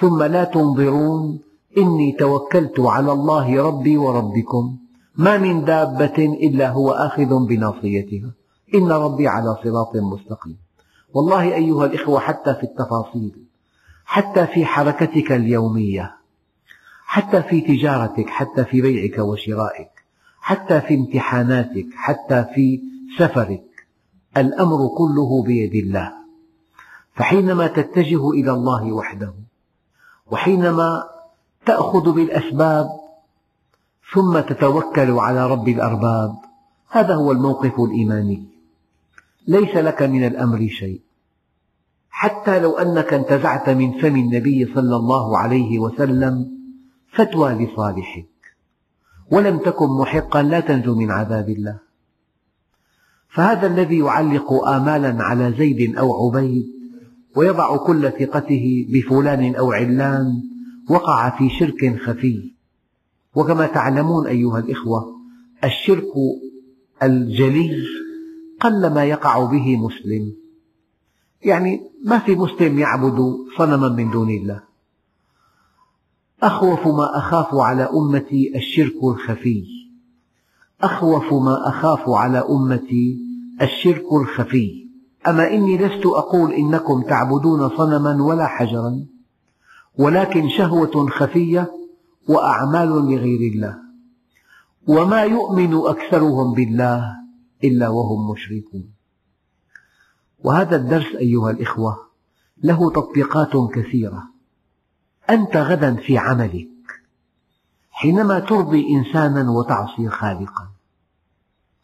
ثم 0.00 0.22
لا 0.22 0.44
تنظرون 0.44 1.40
إني 1.78 2.12
توكلت 2.12 2.80
على 2.80 3.12
الله 3.12 3.62
ربي 3.62 3.96
وربكم. 3.96 4.76
ما 5.16 5.38
من 5.38 5.64
دابة 5.64 6.18
إلا 6.18 6.70
هو 6.70 6.90
آخذ 6.90 7.46
بناصيتها. 7.46 8.30
إن 8.74 8.92
ربي 8.92 9.28
على 9.28 9.56
صراط 9.64 9.96
مستقيم. 9.96 10.56
والله 11.14 11.54
أيها 11.54 11.86
الإخوة 11.86 12.20
حتى 12.20 12.54
في 12.54 12.62
التفاصيل 12.62 13.32
حتى 14.04 14.46
في 14.46 14.66
حركتك 14.66 15.32
اليومية 15.32 16.16
حتى 17.04 17.42
في 17.42 17.60
تجارتك 17.60 18.28
حتى 18.28 18.64
في 18.64 18.82
بيعك 18.82 19.18
وشرائك 19.18 19.90
حتى 20.40 20.80
في 20.80 20.94
امتحاناتك 20.94 21.86
حتى 21.94 22.44
في 22.54 22.80
سفرك 23.18 23.64
الأمر 24.36 24.88
كله 24.98 25.42
بيد 25.42 25.74
الله. 25.74 26.12
فحينما 27.14 27.66
تتجه 27.66 28.30
إلى 28.30 28.50
الله 28.50 28.92
وحده 28.92 29.34
وحينما 30.30 31.04
تأخذ 31.66 32.12
بالأسباب 32.12 32.86
ثم 34.12 34.40
تتوكل 34.40 35.10
على 35.10 35.46
رب 35.46 35.68
الأرباب 35.68 36.34
هذا 36.90 37.14
هو 37.14 37.32
الموقف 37.32 37.80
الإيماني. 37.80 38.44
ليس 39.48 39.76
لك 39.76 40.02
من 40.02 40.26
الأمر 40.26 40.68
شيء. 40.68 41.00
حتى 42.10 42.60
لو 42.60 42.78
أنك 42.78 43.12
انتزعت 43.12 43.68
من 43.68 43.92
فم 43.92 44.16
النبي 44.16 44.74
صلى 44.74 44.96
الله 44.96 45.38
عليه 45.38 45.78
وسلم 45.78 46.58
فتوى 47.12 47.52
لصالحك. 47.52 48.26
ولم 49.30 49.58
تكن 49.58 49.88
محقا 50.00 50.42
لا 50.42 50.60
تنجو 50.60 50.94
من 50.94 51.10
عذاب 51.10 51.48
الله. 51.48 51.78
فهذا 53.28 53.66
الذي 53.66 53.98
يعلق 53.98 54.52
آمالا 54.52 55.22
على 55.22 55.52
زيد 55.52 55.96
أو 55.96 56.26
عبيد 56.26 56.66
ويضع 57.36 57.76
كل 57.76 58.10
ثقته 58.10 58.86
بفلان 58.88 59.54
أو 59.54 59.72
علان 59.72 60.42
وقع 60.90 61.38
في 61.38 61.50
شرك 61.50 62.00
خفي. 62.00 62.52
وكما 63.34 63.66
تعلمون 63.66 64.26
أيها 64.26 64.58
الإخوة 64.58 65.14
الشرك 65.64 66.12
الجلي 67.02 67.84
قل 68.60 68.94
ما 68.94 69.04
يقع 69.04 69.44
به 69.44 69.76
مسلم. 69.76 70.32
يعني 71.42 71.80
ما 72.04 72.18
في 72.18 72.34
مسلم 72.34 72.78
يعبد 72.78 73.36
صنما 73.58 73.88
من 73.88 74.10
دون 74.10 74.30
الله. 74.30 74.62
أخوف 76.42 76.86
ما 76.86 77.18
أخاف 77.18 77.54
على 77.54 77.82
أمتي 77.82 78.56
الشرك 78.56 79.04
الخفي. 79.04 79.64
أخوف 80.82 81.32
ما 81.32 81.68
أخاف 81.68 82.08
على 82.08 82.38
أمتي 82.38 83.18
الشرك 83.62 84.04
الخفي. 84.12 84.83
أما 85.26 85.50
إني 85.50 85.78
لست 85.78 86.06
أقول 86.06 86.52
إنكم 86.52 87.02
تعبدون 87.02 87.68
صنما 87.76 88.22
ولا 88.22 88.46
حجرا 88.46 89.06
ولكن 89.98 90.48
شهوة 90.48 91.08
خفية 91.08 91.72
وأعمال 92.28 92.88
لغير 92.88 93.52
الله 93.52 93.78
وما 94.86 95.22
يؤمن 95.22 95.74
أكثرهم 95.74 96.54
بالله 96.54 97.16
إلا 97.64 97.88
وهم 97.88 98.30
مشركون. 98.30 98.94
وهذا 100.38 100.76
الدرس 100.76 101.14
أيها 101.14 101.50
الإخوة 101.50 101.96
له 102.62 102.90
تطبيقات 102.90 103.52
كثيرة. 103.74 104.22
أنت 105.30 105.56
غدا 105.56 105.94
في 105.94 106.18
عملك 106.18 106.68
حينما 107.90 108.38
ترضي 108.38 108.84
إنسانا 108.96 109.50
وتعصي 109.50 110.08
خالقا 110.08 110.68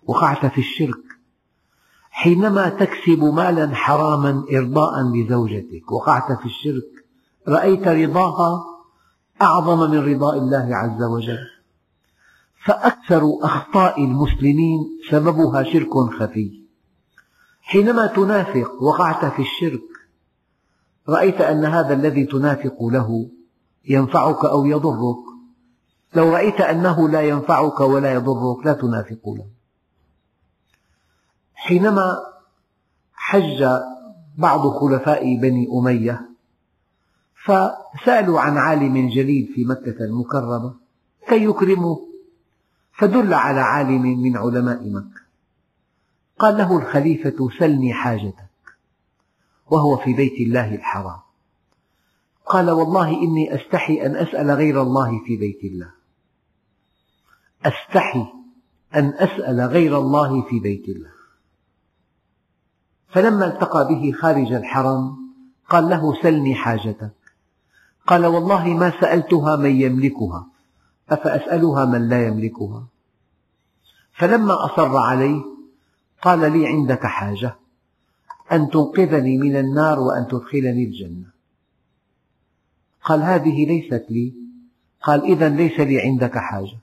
وقعت 0.03 0.47
في 0.47 0.59
الشرك 0.59 1.10
حينما 2.21 2.69
تكسب 2.69 3.25
مالا 3.25 3.75
حراما 3.75 4.45
إرضاء 4.53 4.93
لزوجتك 5.15 5.93
وقعت 5.93 6.33
في 6.41 6.47
الشرك 6.47 6.91
رأيت 7.49 7.89
رضاها 7.89 8.65
أعظم 9.43 9.91
من 9.91 9.99
رضاء 9.99 10.39
الله 10.39 10.77
عز 10.77 11.03
وجل. 11.03 11.47
فأكثر 12.65 13.23
أخطاء 13.43 14.05
المسلمين 14.05 14.81
سببها 15.11 15.63
شرك 15.63 15.95
خفي. 16.19 16.65
حينما 17.63 18.07
تنافق 18.07 18.83
وقعت 18.83 19.25
في 19.25 19.43
الشرك 19.43 19.89
رأيت 21.09 21.41
أن 21.41 21.65
هذا 21.65 21.95
الذي 21.95 22.25
تنافق 22.25 22.83
له 22.83 23.29
ينفعك 23.89 24.45
أو 24.45 24.67
يضرك. 24.67 25.25
لو 26.15 26.33
رأيت 26.33 26.61
أنه 26.61 27.09
لا 27.09 27.21
ينفعك 27.21 27.81
ولا 27.81 28.15
يضرك 28.15 28.67
لا 28.67 28.73
تنافق 28.73 29.29
له. 29.29 29.60
حينما 31.61 32.17
حج 33.15 33.65
بعض 34.39 34.69
خلفاء 34.69 35.37
بني 35.37 35.69
أمية 35.73 36.31
فسألوا 37.45 38.41
عن 38.41 38.57
عالم 38.57 39.09
جليل 39.09 39.53
في 39.55 39.65
مكة 39.65 40.05
المكرمة 40.05 40.75
كي 41.29 41.45
يكرموه 41.45 42.09
فدل 42.93 43.35
على 43.35 43.61
عالم 43.61 44.03
من 44.03 44.37
علماء 44.37 44.91
مكة. 44.91 45.21
قال 46.39 46.59
له 46.59 46.79
الخليفة 46.79 47.49
سلني 47.59 47.95
حاجتك 47.95 48.51
وهو 49.71 49.97
في 49.97 50.13
بيت 50.13 50.41
الله 50.41 50.75
الحرام. 50.75 51.21
قال 52.47 52.71
والله 52.71 53.23
إني 53.23 53.55
أستحي 53.55 54.07
أن 54.07 54.17
أسأل 54.17 54.51
غير 54.51 54.83
الله 54.83 55.25
في 55.27 55.37
بيت 55.37 55.65
الله. 55.65 55.91
أستحي 57.65 58.27
أن 58.95 59.09
أسأل 59.09 59.61
غير 59.61 59.99
الله 59.99 60.43
في 60.43 60.61
بيت 60.61 60.89
الله. 60.89 61.20
فلما 63.13 63.47
التقى 63.47 63.89
به 63.89 64.13
خارج 64.13 64.53
الحرم 64.53 65.17
قال 65.69 65.89
له 65.89 66.23
سلني 66.23 66.55
حاجتك. 66.55 67.11
قال 68.07 68.27
والله 68.27 68.65
ما 68.65 69.01
سألتها 69.01 69.57
من 69.57 69.71
يملكها 69.71 70.47
أفأسألها 71.11 71.85
من 71.85 72.09
لا 72.09 72.27
يملكها؟ 72.27 72.87
فلما 74.13 74.65
أصر 74.65 74.97
عليه 74.97 75.43
قال 76.23 76.53
لي 76.53 76.67
عندك 76.67 77.07
حاجة 77.07 77.57
أن 78.53 78.71
تنقذني 78.71 79.39
من 79.39 79.57
النار 79.57 80.01
وأن 80.01 80.27
تدخلني 80.29 80.85
الجنة. 80.85 81.27
قال 83.05 83.23
هذه 83.23 83.67
ليست 83.67 84.07
لي. 84.11 84.35
قال 85.03 85.25
إذا 85.25 85.49
ليس 85.49 85.81
لي 85.81 86.01
عندك 86.01 86.39
حاجة. 86.39 86.79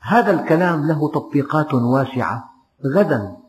هذا 0.00 0.30
الكلام 0.40 0.86
له 0.86 1.10
تطبيقات 1.10 1.74
واسعة 1.74 2.54
غدا. 2.86 3.41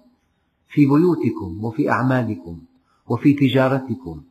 في 0.73 0.85
بيوتكم 0.85 1.63
وفي 1.63 1.89
أعمالكم 1.89 2.59
وفي 3.07 3.33
تجارتكم 3.33 4.21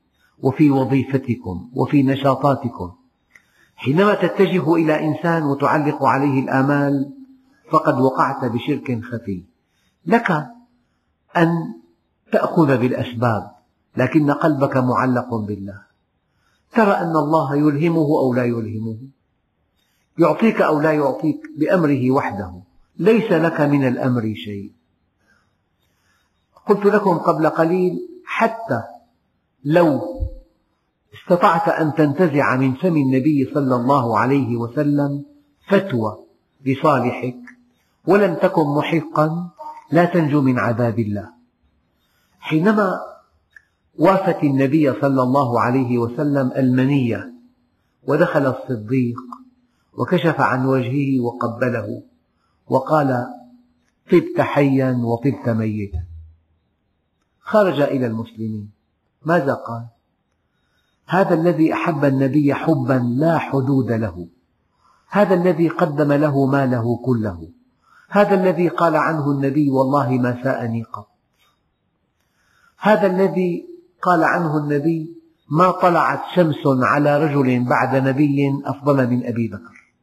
وفي 0.43 0.71
وظيفتكم 0.71 1.71
وفي 1.75 2.03
نشاطاتكم. 2.03 2.93
حينما 3.77 4.15
تتجه 4.15 4.75
إلى 4.75 5.07
إنسان 5.07 5.43
وتعلق 5.43 6.05
عليه 6.05 6.41
الآمال 6.41 7.13
فقد 7.71 8.01
وقعت 8.01 8.45
بشرك 8.45 9.01
خفي. 9.05 9.45
لك 10.07 10.31
أن 11.37 11.49
تأخذ 12.33 12.79
بالأسباب 12.79 13.51
لكن 13.97 14.31
قلبك 14.31 14.77
معلق 14.77 15.35
بالله. 15.35 15.83
ترى 16.73 16.93
أن 16.93 17.17
الله 17.17 17.57
يلهمه 17.57 18.09
أو 18.23 18.35
لا 18.35 18.45
يلهمه. 18.45 18.99
يعطيك 20.19 20.63
أو 20.63 20.81
لا 20.81 20.93
يعطيك 20.93 21.41
بأمره 21.59 22.11
وحده. 22.11 22.63
ليس 22.99 23.33
لك 23.33 23.61
من 23.61 23.89
الأمر 23.89 24.35
شيء. 24.35 24.73
قلت 26.69 26.87
لكم 26.87 27.19
قبل 27.19 27.49
قليل 27.49 27.99
حتى 28.25 28.83
لو 29.65 30.01
استطعت 31.15 31.69
أن 31.69 31.95
تنتزع 31.95 32.57
من 32.57 32.75
فم 32.75 32.97
النبي 32.97 33.51
صلى 33.55 33.77
الله 33.77 34.19
عليه 34.19 34.57
وسلم 34.57 35.25
فتوى 35.69 36.19
لصالحك 36.67 37.37
ولم 38.07 38.35
تكن 38.35 38.67
محقا 38.77 39.51
لا 39.93 40.05
تنجو 40.05 40.41
من 40.43 40.59
عذاب 40.59 40.99
الله. 40.99 41.29
حينما 42.41 43.01
وافت 43.99 44.43
النبي 44.43 44.93
صلى 45.01 45.23
الله 45.23 45.61
عليه 45.61 45.99
وسلم 45.99 46.53
المنية 46.57 47.33
ودخل 48.09 48.47
الصديق 48.47 49.19
وكشف 49.99 50.41
عن 50.41 50.67
وجهه 50.67 51.21
وقبله 51.21 52.03
وقال 52.67 53.27
طبت 54.11 54.41
حيا 54.41 55.01
وطبت 55.05 55.49
ميتا. 55.49 56.12
خرج 57.53 57.81
إلى 57.81 58.07
المسلمين. 58.07 58.71
ماذا 59.25 59.55
قال؟ 59.55 59.87
هذا 61.07 61.35
الذي 61.35 61.73
أحب 61.73 62.05
النبي 62.05 62.55
حبا 62.55 63.17
لا 63.17 63.39
حدود 63.39 63.93
له. 63.93 64.29
هذا 65.09 65.35
الذي 65.35 65.69
قدم 65.69 66.13
له 66.13 66.47
ماله 66.47 66.97
كله. 67.05 67.49
هذا 68.09 68.35
الذي 68.35 68.69
قال 68.69 68.97
عنه 68.97 69.31
النبي 69.31 69.71
والله 69.71 70.11
ما 70.11 70.43
ساءني 70.45 70.83
قط. 70.83 71.09
هذا 72.79 73.07
الذي 73.07 73.67
قال 74.03 74.25
عنه 74.25 74.59
النبي 74.59 75.17
ما 75.51 75.71
طلعت 75.71 76.21
شمس 76.35 76.65
على 76.67 77.25
رجل 77.25 77.65
بعد 77.65 77.97
نبي 77.97 78.63
أفضل 78.65 79.11
من 79.11 79.27
أبي 79.27 79.49
بكر. 79.49 79.95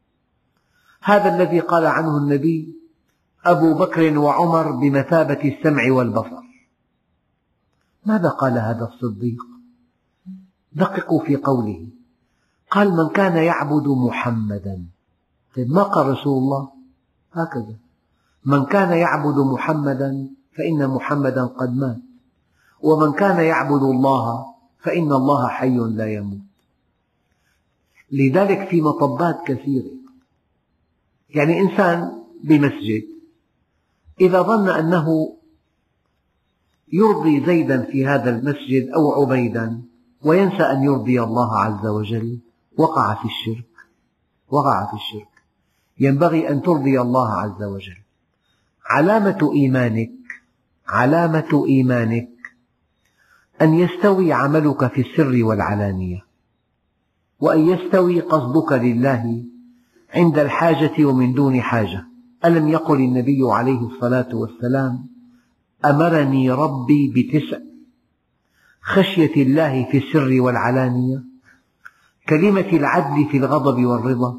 هذا 1.03 1.35
الذي 1.35 1.59
قال 1.59 1.85
عنه 1.85 2.17
النبي 2.17 2.75
أبو 3.45 3.73
بكر 3.73 4.17
وعمر 4.17 4.71
بمثابة 4.71 5.41
السمع 5.53 5.91
والبصر. 5.91 6.48
ماذا 8.09 8.29
قال 8.29 8.57
هذا 8.57 8.85
الصديق؟ 8.93 9.43
دققوا 10.73 11.25
في 11.25 11.35
قوله. 11.35 11.87
قال 12.71 12.91
من 12.91 13.09
كان 13.09 13.37
يعبد 13.37 13.87
محمدا. 13.87 14.85
طيب 15.55 15.71
ما 15.71 15.83
قال 15.83 16.07
رسول 16.07 16.37
الله؟ 16.37 16.69
هكذا. 17.33 17.75
من 18.45 18.65
كان 18.65 18.97
يعبد 18.97 19.37
محمدا 19.37 20.29
فإن 20.57 20.87
محمدا 20.87 21.45
قد 21.45 21.75
مات. 21.75 22.01
ومن 22.81 23.11
كان 23.13 23.39
يعبد 23.45 23.83
الله 23.83 24.45
فإن 24.79 25.11
الله 25.11 25.47
حي 25.47 25.77
لا 25.77 26.13
يموت. 26.13 26.49
لذلك 28.11 28.69
في 28.69 28.81
مطبات 28.81 29.37
كثيرة. 29.45 29.91
يعني 31.29 31.61
إنسان 31.61 32.23
بمسجد 32.43 33.03
إذا 34.21 34.41
ظن 34.41 34.69
أنه 34.69 35.35
يرضي 36.93 37.45
زيدا 37.45 37.81
في 37.81 38.07
هذا 38.07 38.29
المسجد 38.29 38.89
أو 38.95 39.21
عبيدا 39.21 39.81
وينسى 40.23 40.63
أن 40.63 40.83
يرضي 40.83 41.21
الله 41.21 41.59
عز 41.59 41.85
وجل. 41.85 42.39
وقع 42.77 43.13
في 43.13 43.25
الشرك. 43.25 43.69
وقع 44.49 44.85
في 44.85 44.93
الشرك. 44.93 45.29
ينبغي 45.99 46.49
أن 46.49 46.61
ترضي 46.61 47.01
الله 47.01 47.33
عز 47.33 47.63
وجل. 47.63 47.97
علامة 48.85 49.51
إيمانك 49.53 50.11
علامة 50.87 51.65
إيمانك 51.67 52.29
أن 53.61 53.73
يستوي 53.73 54.33
عملك 54.33 54.87
في 54.87 55.01
السر 55.01 55.43
والعلانية 55.43 56.25
وأن 57.39 57.59
يستوي 57.59 58.19
قصدك 58.19 58.71
لله 58.71 59.43
عند 60.13 60.39
الحاجة 60.39 61.05
ومن 61.05 61.33
دون 61.33 61.61
حاجة. 61.61 62.05
ألم 62.45 62.67
يقل 62.67 62.95
النبي 62.95 63.39
عليه 63.41 63.79
الصلاة 63.79 64.35
والسلام 64.35 65.05
أمرني 65.85 66.51
ربي 66.51 67.13
بتسع. 67.15 67.57
خشية 68.81 69.43
الله 69.43 69.91
في 69.91 69.97
السر 69.97 70.41
والعلانية 70.41 71.23
كلمة 72.29 72.69
العدل 72.73 73.29
في 73.31 73.37
الغضب 73.37 73.85
والرضا 73.85 74.35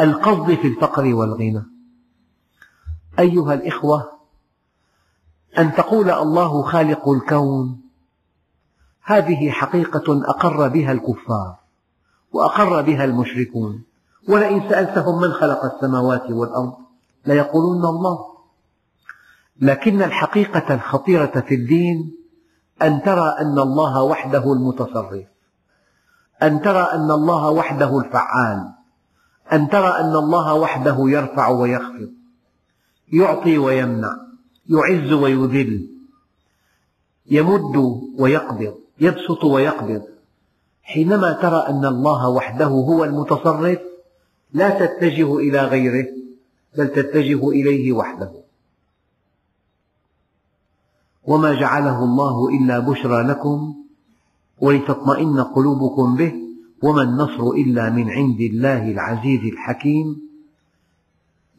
القصد 0.00 0.54
في 0.54 0.68
الفقر 0.68 1.14
والغنى. 1.14 1.62
أيها 3.18 3.54
الإخوة 3.54 4.10
أن 5.58 5.74
تقول 5.74 6.10
الله 6.10 6.62
خالق 6.62 7.08
الكون 7.08 7.80
هذه 9.02 9.50
حقيقة 9.50 10.30
أقر 10.30 10.68
بها 10.68 10.92
الكفار 10.92 11.56
وأقر 12.32 12.82
بها 12.82 13.04
المشركون. 13.04 13.82
ولئن 14.28 14.68
سألتهم 14.68 15.20
من 15.20 15.32
خلق 15.32 15.64
السماوات 15.64 16.30
والأرض 16.30 16.74
ليقولون 17.26 17.84
الله. 17.84 18.35
لكن 19.60 20.02
الحقيقة 20.02 20.74
الخطيرة 20.74 21.44
في 21.48 21.54
الدين 21.54 22.16
أن 22.82 23.02
ترى 23.02 23.36
أن 23.40 23.58
الله 23.58 24.02
وحده 24.02 24.52
المتصرف 24.52 25.26
أن 26.42 26.62
ترى 26.62 26.82
أن 26.92 27.10
الله 27.10 27.50
وحده 27.50 27.98
الفعال 27.98 28.72
أن 29.52 29.68
ترى 29.68 29.88
أن 29.88 30.16
الله 30.16 30.54
وحده 30.54 30.96
يرفع 31.00 31.48
ويخفض 31.48 32.10
يعطي 33.12 33.58
ويمنع 33.58 34.16
يعز 34.68 35.12
ويذل 35.12 35.88
يمد 37.30 37.76
ويقبض 38.18 38.74
يبسط 39.00 39.44
ويقبض. 39.44 40.02
حينما 40.82 41.32
ترى 41.32 41.66
أن 41.68 41.84
الله 41.84 42.28
وحده 42.28 42.64
هو 42.66 43.04
المتصرف 43.04 43.78
لا 44.52 44.86
تتجه 44.86 45.36
إلى 45.36 45.60
غيره 45.60 46.06
بل 46.78 46.88
تتجه 46.88 47.48
إليه 47.48 47.92
وحده. 47.92 48.32
وما 51.26 51.60
جعله 51.60 52.04
الله 52.04 52.48
إلا 52.48 52.78
بشرى 52.78 53.22
لكم 53.22 53.74
ولتطمئن 54.60 55.40
قلوبكم 55.40 56.16
به 56.16 56.32
وما 56.82 57.02
النصر 57.02 57.42
إلا 57.50 57.90
من 57.90 58.10
عند 58.10 58.40
الله 58.40 58.90
العزيز 58.90 59.40
الحكيم 59.52 60.16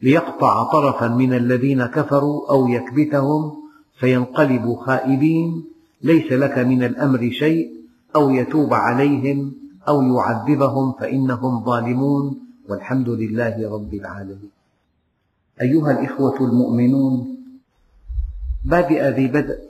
ليقطع 0.02 0.72
طرفا 0.72 1.08
من 1.08 1.32
الذين 1.32 1.86
كفروا 1.86 2.50
أو 2.50 2.68
يكبتهم 2.68 3.52
فينقلبوا 4.00 4.76
خائبين 4.84 5.64
ليس 6.02 6.32
لك 6.32 6.58
من 6.58 6.82
الأمر 6.82 7.30
شيء 7.30 7.70
أو 8.16 8.30
يتوب 8.30 8.74
عليهم 8.74 9.52
أو 9.88 10.02
يعذبهم 10.02 10.92
فإنهم 10.92 11.64
ظالمون 11.64 12.38
والحمد 12.68 13.08
لله 13.08 13.72
رب 13.74 13.94
العالمين. 13.94 14.50
أيها 15.62 15.90
الإخوة 15.90 16.36
المؤمنون 16.40 17.37
بادئ 18.64 19.08
ذي 19.08 19.28
بدء. 19.28 19.68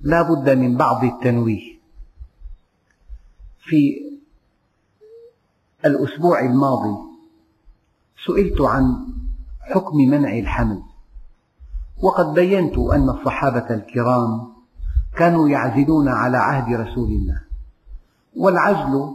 لا 0.00 0.22
بد 0.22 0.50
من 0.50 0.76
بعض 0.76 1.04
التنويه 1.04 1.76
في 3.60 4.06
الأسبوع 5.84 6.40
الماضي. 6.40 6.96
سئلت 8.26 8.60
عن 8.60 9.06
حكم 9.60 9.96
منع 9.96 10.38
الحمل 10.38 10.82
وقد 12.02 12.34
بينت 12.34 12.78
أن 12.78 13.08
الصحابة 13.08 13.74
الكرام 13.74 14.52
كانوا 15.16 15.48
يعزلون 15.48 16.08
على 16.08 16.36
عهد 16.36 16.74
رسول 16.74 17.08
الله 17.08 17.40
والعزل 18.36 19.14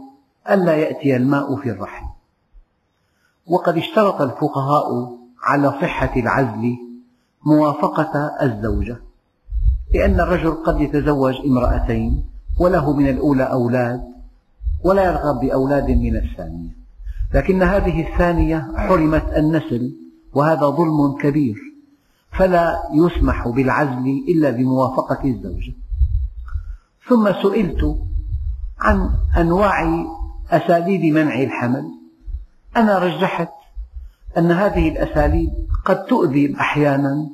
ألا 0.50 0.76
يأتي 0.76 1.16
الماء 1.16 1.56
في 1.56 1.70
الرحم. 1.70 2.06
وقد 3.46 3.76
اشترط 3.76 4.20
الفقهاء 4.20 5.18
على 5.42 5.70
صحة 5.70 6.16
العزل 6.16 6.76
موافقة 7.46 8.30
الزوجة 8.42 8.96
لأن 9.94 10.20
الرجل 10.20 10.50
قد 10.50 10.80
يتزوج 10.80 11.34
امرأتين 11.46 12.24
وله 12.58 12.92
من 12.96 13.08
الأولى 13.08 13.42
أولاد 13.42 14.02
ولا 14.84 15.04
يرغب 15.04 15.40
بأولاد 15.40 15.90
من 15.90 16.16
الثانية. 16.16 16.70
لكن 17.34 17.62
هذه 17.62 18.08
الثانية 18.08 18.72
حرمت 18.76 19.36
النسل 19.36 19.96
وهذا 20.34 20.66
ظلم 20.66 21.16
كبير 21.22 21.56
فلا 22.32 22.82
يسمح 22.94 23.48
بالعزل 23.48 24.24
إلا 24.28 24.50
بموافقة 24.50 25.24
الزوجة. 25.24 25.72
ثم 27.08 27.32
سئلت 27.42 27.96
عن 28.80 29.10
أنواع 29.38 30.04
أساليب 30.50 31.14
منع 31.14 31.42
الحمل. 31.42 31.84
أنا 32.76 32.98
رجحت 32.98 33.52
أن 34.38 34.50
هذه 34.52 34.88
الأساليب 34.88 35.50
قد 35.84 36.04
تؤذي 36.04 36.56
أحيانا 36.60 37.28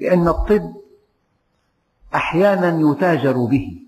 لأن 0.00 0.28
الطب 0.28 0.72
أحيانا 2.14 2.90
يتاجر 2.90 3.44
به 3.44 3.82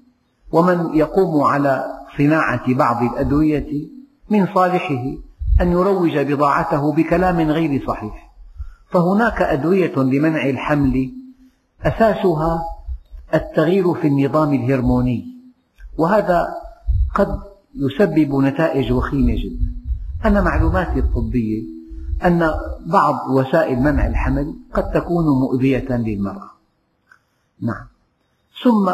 ومن 0.53 0.95
يقوم 0.95 1.43
على 1.43 1.85
صناعة 2.19 2.75
بعض 2.75 3.03
الأدوية 3.03 3.89
من 4.31 4.47
صالحه 4.55 5.17
أن 5.61 5.73
يروج 5.73 6.19
بضاعته 6.19 6.93
بكلام 6.93 7.41
غير 7.51 7.87
صحيح. 7.87 8.31
فهناك 8.91 9.43
أدوية 9.43 9.97
لمنع 9.97 10.49
الحمل 10.49 11.13
أساسها 11.83 12.63
التغيير 13.35 13.95
في 13.95 14.07
النظام 14.07 14.55
الهرموني 14.55 15.27
وهذا 15.99 16.49
قد 17.15 17.41
يسبب 17.75 18.35
نتائج 18.35 18.93
وخيمة 18.93 19.35
جدا. 19.35 19.73
أنا 20.25 20.41
معلوماتي 20.41 20.99
الطبية 20.99 21.80
أن 22.25 22.51
بعض 22.87 23.31
وسائل 23.31 23.81
منع 23.81 24.07
الحمل 24.07 24.55
قد 24.75 24.91
تكون 24.91 25.25
مؤذية 25.41 25.97
للمرأة. 25.97 26.51
نعم. 27.61 27.87
ثم 28.63 28.89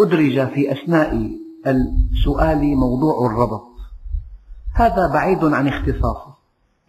أدرج 0.00 0.48
في 0.48 0.72
أثناء 0.72 1.30
السؤال 1.66 2.76
موضوع 2.76 3.26
الربط. 3.26 3.64
هذا 4.74 5.06
بعيد 5.06 5.44
عن 5.44 5.68
اختصاصي 5.68 6.32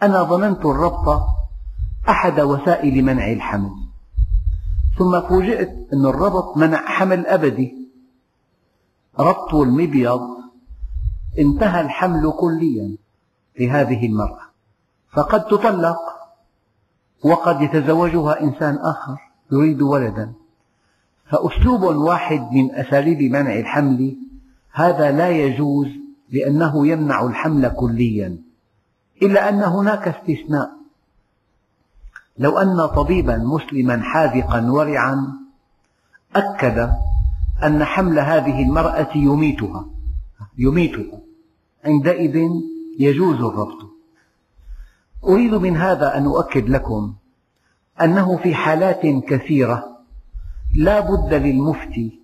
أنا 0.03 0.23
ظننت 0.23 0.65
الربط 0.65 1.25
أحد 2.09 2.39
وسائل 2.39 3.03
منع 3.05 3.31
الحمل. 3.31 3.71
ثم 4.97 5.21
فوجئت 5.21 5.87
أن 5.93 6.05
الربط 6.05 6.57
منع 6.57 6.77
حمل 6.77 7.25
أبدي. 7.25 7.73
ربط 9.19 9.53
المبيض. 9.53 10.21
انتهى 11.39 11.81
الحمل 11.81 12.33
كليا 12.39 12.95
لهذه 13.59 14.05
المرأة. 14.05 14.52
فقد 15.13 15.45
تطلق. 15.45 15.97
وقد 17.23 17.61
يتزوجها 17.61 18.41
إنسان 18.41 18.75
آخر 18.75 19.17
يريد 19.51 19.81
ولدا. 19.81 20.33
فأسلوب 21.25 21.81
واحد 21.81 22.51
من 22.51 22.75
أساليب 22.75 23.31
منع 23.31 23.59
الحمل 23.59 24.17
هذا 24.71 25.11
لا 25.11 25.29
يجوز 25.29 25.87
لأنه 26.29 26.87
يمنع 26.87 27.25
الحمل 27.25 27.69
كليا 27.69 28.37
إلا 29.21 29.49
أن 29.49 29.63
هناك 29.63 30.07
استثناء. 30.07 30.71
لو 32.37 32.57
أن 32.57 32.85
طبيبا 32.85 33.37
مسلما 33.37 34.01
حاذقا 34.03 34.71
ورعا 34.71 35.27
أكد 36.35 36.89
أن 37.63 37.83
حمل 37.83 38.19
هذه 38.19 38.63
المرأة 38.63 39.17
يميتها 39.17 39.85
يميتها. 40.57 41.19
عندئذ 41.85 42.49
يجوز 42.99 43.35
الربط. 43.35 43.92
أريد 45.27 45.53
من 45.53 45.77
هذا 45.77 46.17
أن 46.17 46.25
أؤكد 46.25 46.69
لكم 46.69 47.13
أنه 48.01 48.37
في 48.37 48.55
حالات 48.55 49.01
كثيرة 49.05 49.93
لا 50.75 50.99
بد 50.99 51.33
للمفتي 51.33 52.19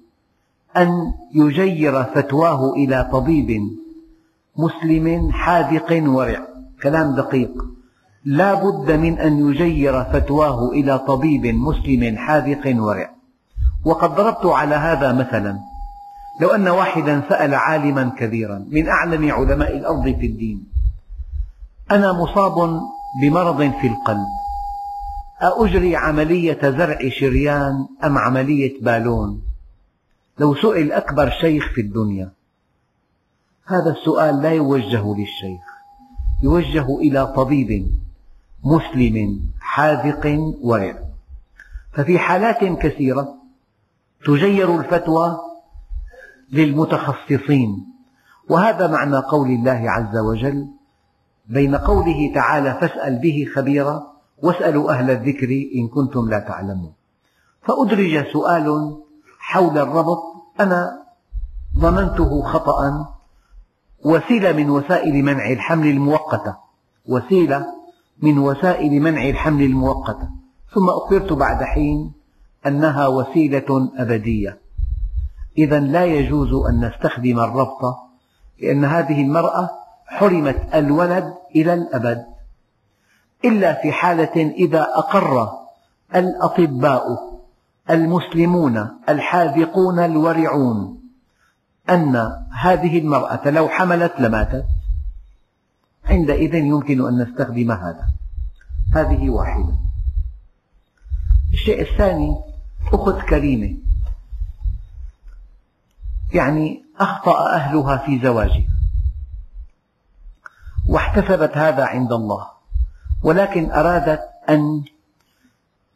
أن 0.77 1.13
يجير 1.35 2.03
فتواه 2.03 2.73
إلى 2.73 3.09
طبيب 3.11 3.61
مسلم 4.57 5.31
حاذق 5.31 6.03
ورع. 6.07 6.47
كلام 6.83 7.15
دقيق. 7.15 7.65
لا 8.25 8.53
بد 8.53 8.91
من 8.91 9.19
أن 9.19 9.49
يجير 9.49 10.03
فتواه 10.03 10.71
إلى 10.71 10.99
طبيب 10.99 11.45
مسلم 11.45 12.17
حاذق 12.17 12.75
ورع. 12.83 13.09
وقد 13.85 14.15
ضربت 14.15 14.45
على 14.45 14.75
هذا 14.75 15.13
مثلا. 15.13 15.59
لو 16.41 16.49
أن 16.49 16.67
واحدا 16.67 17.21
سأل 17.29 17.55
عالما 17.55 18.11
كبيرا 18.17 18.65
من 18.71 18.89
أعلم 18.89 19.31
علماء 19.31 19.77
الأرض 19.77 20.03
في 20.03 20.25
الدين. 20.25 20.78
أنا 21.91 22.13
مصاب 22.13 22.81
بمرض 23.21 23.57
في 23.57 23.87
القلب. 23.87 24.27
أأجري 25.41 25.95
عملية 25.95 26.59
زرع 26.61 27.09
شريان 27.09 27.87
أم 28.03 28.17
عملية 28.17 28.81
بالون؟ 28.81 29.41
لو 30.39 30.55
سئل 30.55 30.91
أكبر 30.91 31.29
شيخ 31.29 31.71
في 31.75 31.81
الدنيا. 31.81 32.31
هذا 33.65 33.91
السؤال 33.91 34.41
لا 34.41 34.51
يوجه 34.51 35.15
للشيخ 35.15 35.61
يوجه 36.43 36.97
إلى 36.97 37.27
طبيب 37.27 37.91
مسلم 38.63 39.41
حاذق 39.59 40.53
ورع. 40.61 40.99
ففي 41.93 42.19
حالات 42.19 42.63
كثيرة 42.63 43.35
تجير 44.25 44.79
الفتوى 44.79 45.39
للمتخصصين 46.51 47.85
وهذا 48.49 48.87
معنى 48.87 49.17
قول 49.17 49.49
الله 49.49 49.91
عز 49.91 50.17
وجل 50.17 50.78
بين 51.49 51.75
قوله 51.75 52.31
تعالى 52.35 52.73
فاسأل 52.73 53.19
به 53.19 53.47
خبيرا 53.55 54.03
واسألوا 54.43 54.91
أهل 54.91 55.11
الذكر 55.11 55.69
إن 55.75 55.87
كنتم 55.87 56.29
لا 56.29 56.39
تعلمون. 56.39 56.93
فأدرج 57.61 58.31
سؤال 58.33 58.97
حول 59.39 59.77
الربط. 59.77 60.23
أنا 60.59 61.03
ظننته 61.79 62.41
خطأ. 62.41 63.07
وسيلة 64.05 64.51
من 64.51 64.69
وسائل 64.69 65.23
منع 65.23 65.51
الحمل 65.51 65.87
المؤقتة. 65.87 66.55
وسيلة 67.05 67.65
من 68.21 68.37
وسائل 68.37 69.01
منع 69.01 69.29
الحمل 69.29 69.63
المؤقتة. 69.63 70.29
ثم 70.73 70.89
أخبرت 70.89 71.33
بعد 71.33 71.63
حين 71.63 72.11
أنها 72.67 73.07
وسيلة 73.07 73.89
أبدية. 73.97 74.59
إذا 75.57 75.79
لا 75.79 76.05
يجوز 76.05 76.65
أن 76.69 76.85
نستخدم 76.85 77.39
الربط 77.39 77.95
لأن 78.61 78.85
هذه 78.85 79.21
المرأة 79.21 79.78
حرمت 80.09 80.75
الولد 80.75 81.33
إلى 81.55 81.73
الأبد. 81.73 82.25
إلا 83.45 83.81
في 83.81 83.91
حالة 83.91 84.35
إذا 84.35 84.81
أقر 84.81 85.49
الأطباء 86.15 87.03
المسلمون 87.89 88.89
الحاذقون 89.09 89.99
الورعون 89.99 90.99
أن 91.89 92.45
هذه 92.61 92.99
المرأة 92.99 93.49
لو 93.49 93.69
حملت 93.69 94.13
لماتت. 94.19 94.65
عندئذ 96.05 96.55
يمكن 96.55 97.07
أن 97.07 97.21
نستخدم 97.21 97.71
هذا. 97.71 98.07
هذه 98.95 99.29
واحدة. 99.29 99.73
الشيء 101.53 101.81
الثاني 101.81 102.35
أخت 102.93 103.29
كريمة. 103.29 103.77
يعني 106.33 106.83
أخطأ 106.99 107.55
أهلها 107.55 107.97
في 107.97 108.19
زواجها. 108.19 108.78
واحتسبت 110.89 111.57
هذا 111.57 111.85
عند 111.85 112.11
الله 112.11 112.47
ولكن 113.23 113.71
أرادت 113.71 114.21
أن 114.49 114.83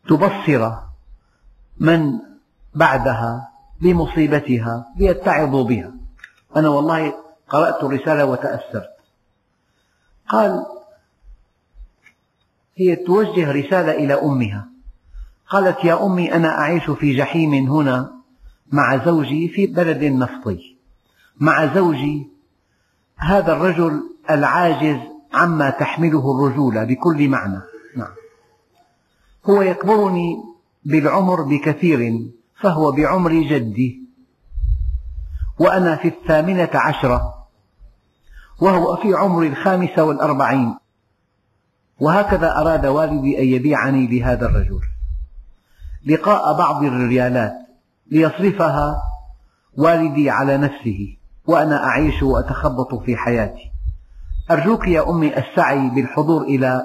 تبصر 0.08 0.72
من 1.78 2.20
بعدها 2.76 3.50
بمصيبتها 3.82 4.86
ليتعظوا 4.98 5.64
بها. 5.64 5.91
أنا 6.56 6.70
والله 6.70 7.14
قرأت 7.50 7.84
الرسالة 7.84 8.26
وتأثرت. 8.26 8.89
قال 10.30 10.66
هي 12.76 12.96
توجه 12.96 13.52
رسالة 13.52 13.91
إلى 13.91 14.14
أمها. 14.14 14.68
قالت 15.50 15.86
يا 15.86 16.06
أمي 16.06 16.36
أنا 16.36 16.60
أعيش 16.60 16.89
في 16.89 17.18
جحيم 17.18 17.54
هنا 17.54 18.12
مع 18.72 19.06
زوجي 19.06 19.50
في 19.50 19.68
بلد 19.68 20.04
نفطي. 20.04 20.78
مع 21.38 21.76
زوجي 21.76 22.28
هذا 23.18 23.54
الرجل 23.54 24.12
العاجز 24.30 25.00
عما 25.34 25.70
تحمله 25.70 26.32
الرجولة 26.36 26.84
بكل 26.84 27.30
معنى. 27.30 27.62
نعم. 27.98 28.12
هو 29.50 29.62
يكبرني 29.62 30.44
بالعمر 30.86 31.42
بكثير 31.42 32.30
فهو 32.62 32.92
بعمر 32.92 33.32
جدي. 33.34 34.04
وأنا 35.60 35.96
في 35.96 36.08
الثامنة 36.08 36.70
عشرة 36.74 37.48
وهو 38.62 38.96
في 38.96 39.14
عمر 39.14 39.44
الخامسة 39.44 40.04
والأربعين. 40.04 40.76
وهكذا 42.00 42.58
أراد 42.58 42.86
والدي 42.86 43.40
أن 43.40 43.46
يبيعني 43.46 44.08
لهذا 44.08 44.46
الرجل. 44.46 44.82
لقاء 46.06 46.58
بعض 46.58 46.84
الريالات 46.84 47.54
ليصرفها 48.12 49.04
والدي 49.78 50.30
على 50.30 50.58
نفسه 50.58 51.18
وأنا 51.46 51.84
أعيش 51.84 52.24
وأتخبط 52.24 52.96
في 52.96 53.18
حياتي. 53.18 53.73
أرجوك 54.52 54.88
يا 54.88 55.10
أمي 55.10 55.38
السعي 55.38 55.89
بالحضور 55.89 56.41
إلى 56.41 56.84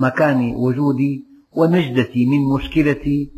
مكان 0.00 0.54
وجودي 0.56 1.24
ونجدتي 1.52 2.26
من 2.26 2.54
مشكلتي 2.54 3.30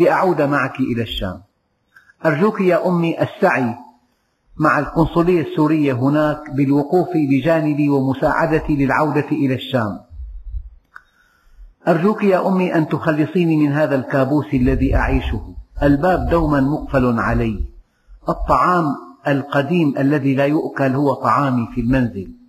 لأعود 0.00 0.42
معك 0.42 0.80
إلى 0.80 1.02
الشام. 1.02 1.42
أرجوك 2.26 2.60
يا 2.60 2.88
أمي 2.88 3.22
السعي 3.22 3.74
مع 4.56 4.78
القنصلية 4.78 5.42
السورية 5.42 5.92
هناك 5.92 6.50
بالوقوف 6.50 7.08
بجانبي 7.30 7.88
ومساعدتي 7.88 8.76
للعودة 8.76 9.28
إلى 9.32 9.54
الشام. 9.54 10.00
أرجوك 11.88 12.24
يا 12.24 12.48
أمي 12.48 12.74
أن 12.74 12.88
تخلصيني 12.88 13.56
من 13.56 13.72
هذا 13.72 13.94
الكابوس 13.94 14.54
الذي 14.54 14.96
أعيشه. 14.96 15.54
الباب 15.82 16.28
دوما 16.28 16.60
مقفل 16.60 17.18
علي. 17.18 17.64
الطعام 18.28 18.84
القديم 19.28 19.98
الذي 19.98 20.34
لا 20.34 20.46
يؤكل 20.46 20.92
هو 20.92 21.14
طعامي 21.14 21.68
في 21.74 21.80
المنزل. 21.80 22.39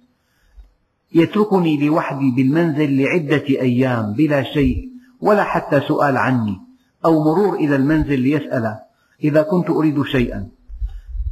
يتركني 1.14 1.88
لوحدي 1.88 2.32
بالمنزل 2.32 3.02
لعدة 3.02 3.44
أيام 3.48 4.14
بلا 4.14 4.44
شيء 4.44 4.90
ولا 5.22 5.44
حتى 5.44 5.82
سؤال 5.88 6.18
عني 6.18 6.58
أو 7.06 7.24
مرور 7.24 7.56
إلى 7.56 7.76
المنزل 7.76 8.20
ليسأل 8.20 8.76
إذا 9.24 9.42
كنت 9.42 9.70
أريد 9.70 10.04
شيئا. 10.04 10.48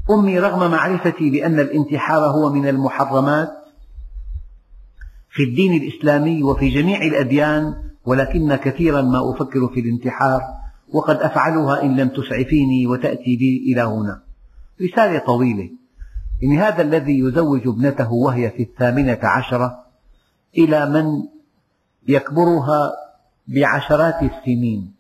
أمي 0.10 0.40
رغم 0.40 0.72
معرفتي 0.72 1.30
بأن 1.30 1.60
الانتحار 1.60 2.22
هو 2.22 2.54
من 2.54 2.68
المحرمات 2.68 3.50
في 5.30 5.44
الدين 5.44 5.84
الإسلامي 5.84 6.44
وفي 6.44 6.70
جميع 6.70 7.02
الأديان 7.02 7.74
ولكن 8.06 8.56
كثيرا 8.56 9.02
ما 9.02 9.32
أفكر 9.32 9.68
في 9.68 9.80
الانتحار 9.80 10.42
وقد 10.94 11.16
أفعلها 11.16 11.84
إن 11.84 11.96
لم 11.96 12.08
تسعفيني 12.10 12.88
وتأتي 12.88 13.38
بي 13.38 13.74
إلى 13.74 13.82
هنا. 13.82 14.22
رسالة 14.82 15.20
طويلة. 15.20 15.70
إن 16.44 16.58
هذا 16.58 16.82
الذي 16.82 17.20
يزوج 17.20 17.68
ابنته 17.68 18.14
وهي 18.14 18.50
في 18.50 18.64
الثامنة 18.64 19.20
عشرة 19.24 19.80
إلى 20.58 20.90
من 20.90 21.24
يكبرها 22.08 22.92
بعشرات 23.48 24.24
السنين 24.24 24.94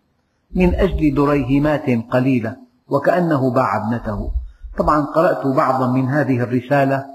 من 0.55 0.75
أجل 0.75 1.15
دريهمات 1.15 1.89
قليلة 2.11 2.55
وكأنه 2.87 3.51
باع 3.51 3.77
ابنته. 3.77 4.31
طبعا 4.77 5.01
قرأت 5.01 5.47
بعضا 5.47 5.87
من 5.91 6.07
هذه 6.07 6.43
الرسالة 6.43 7.05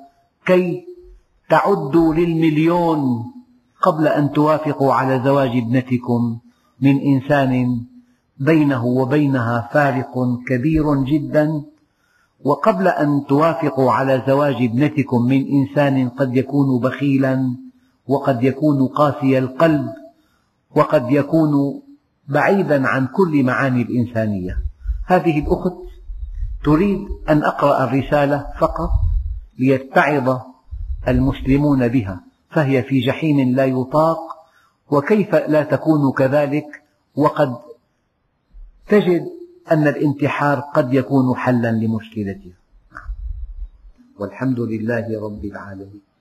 كي 0.46 0.86
تعدوا 1.50 2.14
للمليون 2.14 3.24
قبل 3.82 4.08
أن 4.08 4.32
توافقوا 4.32 4.94
على 4.94 5.22
زواج 5.24 5.50
ابنتكم 5.50 6.38
من 6.80 7.00
إنسان 7.00 7.80
بينه 8.38 8.84
وبينها 8.84 9.68
فارق 9.72 10.14
كبير 10.48 10.94
جدا 10.94 11.62
وقبل 12.44 12.88
أن 12.88 13.24
توافقوا 13.28 13.92
على 13.92 14.22
زواج 14.26 14.54
ابنتكم 14.54 15.22
من 15.22 15.46
إنسان 15.48 16.08
قد 16.08 16.36
يكون 16.36 16.80
بخيلا 16.80 17.56
وقد 18.06 18.44
يكون 18.44 18.86
قاسي 18.86 19.38
القلب 19.38 19.88
وقد 20.76 21.10
يكون 21.10 21.82
بعيدا 22.28 22.88
عن 22.88 23.06
كل 23.06 23.44
معاني 23.44 23.82
الإنسانية. 23.82 24.56
هذه 25.06 25.38
الأخت 25.38 25.76
تريد 26.64 27.08
أن 27.28 27.44
أقرأ 27.44 27.84
الرسالة 27.84 28.46
فقط 28.58 28.90
ليتعظ 29.58 30.40
المسلمون 31.08 31.88
بها 31.88 32.20
فهي 32.50 32.82
في 32.82 33.00
جحيم 33.00 33.54
لا 33.56 33.64
يطاق 33.64 34.18
وكيف 34.90 35.34
لا 35.34 35.62
تكون 35.62 36.12
كذلك؟ 36.12 36.66
وقد 37.16 37.56
تجد 38.88 39.24
أن 39.70 39.88
الانتحار 39.88 40.60
قد 40.60 40.94
يكون 40.94 41.36
حلا 41.36 41.72
لمشكلتها. 41.72 42.52
والحمد 44.18 44.60
لله 44.60 45.24
رب 45.24 45.44
العالمين. 45.44 46.13